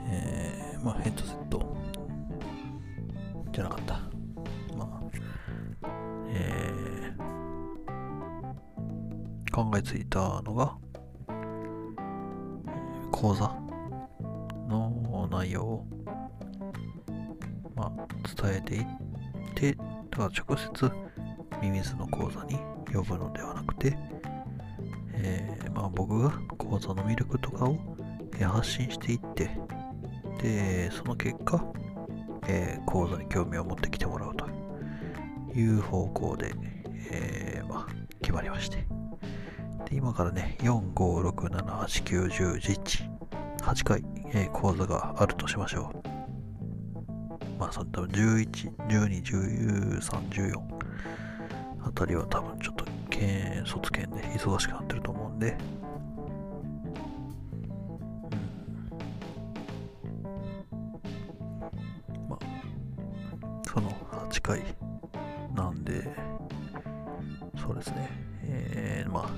[0.10, 1.76] えー、まあヘッドセット。
[3.58, 3.95] じゃなかった。
[4.78, 5.02] まあ、
[6.30, 10.78] えー、考えついたのが、
[13.12, 13.52] 講座
[14.70, 15.88] の内容を、
[17.76, 18.08] まあ、
[18.40, 18.86] 伝えていっ
[19.56, 19.74] て、
[20.12, 20.91] だから直接
[21.60, 22.60] ミミズの講座に
[22.94, 23.98] 呼ぶのではなくて、
[25.19, 27.77] えーまあ、僕が講座の魅力とかを
[28.39, 29.49] 発信していって、
[30.41, 31.64] で、その結果、
[32.48, 34.48] えー講座に興味を持ってきてもらうと
[35.53, 36.53] いう方向で、
[37.11, 38.88] えーまあ、決まりまして。
[39.89, 43.10] で今からね、4、5、6、7、8、9、10、11、
[43.61, 44.03] 8回、
[44.34, 46.07] えー講座があるとしましょう。
[47.60, 49.99] まあ、その多分11、12、13、
[50.30, 50.77] 14
[51.84, 55.07] あたりは多分ちょっと検卒検で忙しくなってると
[55.38, 55.56] んで、
[62.12, 62.40] うん、まあ、
[63.64, 63.92] その
[64.30, 64.62] 8回
[65.56, 66.10] なんで、
[67.56, 68.10] そうですね、
[68.44, 69.30] えー、まあ、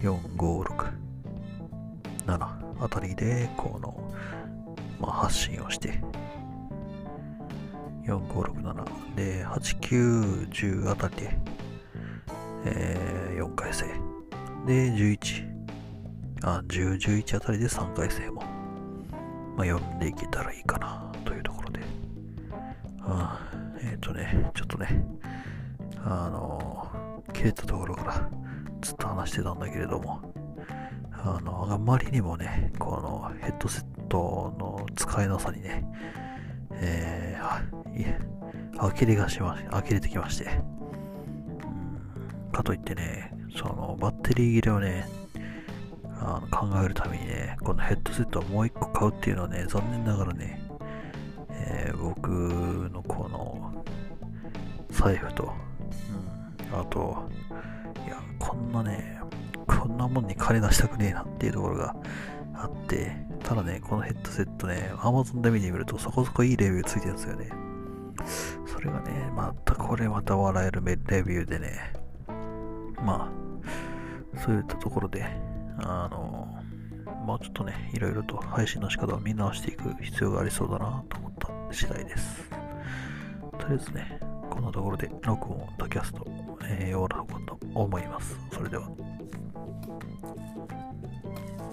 [0.00, 0.92] 4、5、6、
[2.26, 4.12] 7あたりで、この、
[5.00, 6.02] まあ、発信をして、
[8.04, 11.38] 4、5、6、7で、8、9、10あたりで、
[16.46, 18.40] あ、10、11あたりで3回生も、
[19.56, 21.80] まあ、読んでいけたらいいかな、というところで。
[23.02, 23.50] あ
[23.80, 25.04] えっ、ー、とね、ちょっとね、
[26.04, 28.30] あのー、切れたところから
[28.80, 30.20] ずっと話してたんだけれども、
[31.12, 35.84] あの、あまりにもね、このヘッドセットの使いなさにね、
[36.74, 38.20] えー、いえ、
[38.78, 40.46] 呆れがしま、呆れてきまして、
[42.52, 45.08] かといってね、そのバッテリー切れをね、
[46.18, 50.60] あの考えるためにね、このヘッドセットをもう一個買うっていうのはね、残念ながらね、
[51.50, 53.84] えー、僕のこの
[54.90, 55.52] 財布と、
[56.72, 57.28] うん、あと、
[58.06, 59.20] いや、こんなね、
[59.66, 61.94] こんなもんに金出したくねえなっていうところが
[62.54, 67.50] あって、ただね、このヘッドセットね、Amazon で見てみるとそこそこいいレビューついてるんですよね。
[68.66, 71.92] それがね、またこれまた笑えるレビューでね、
[73.04, 73.30] ま
[74.34, 75.24] あ、そういったところで、
[75.78, 76.48] あの、
[77.24, 82.48] もうちょっとね、いろいろと配信の仕方を見直していく必要がありそうだなと思った次第です。
[83.58, 84.18] とりあえずね、
[84.50, 86.26] こんなところで録音、とキャスト、
[86.64, 88.36] えー、終わろうと思います。
[88.52, 88.84] それでは。
[88.84, 88.94] よ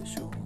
[0.03, 0.42] いしょ。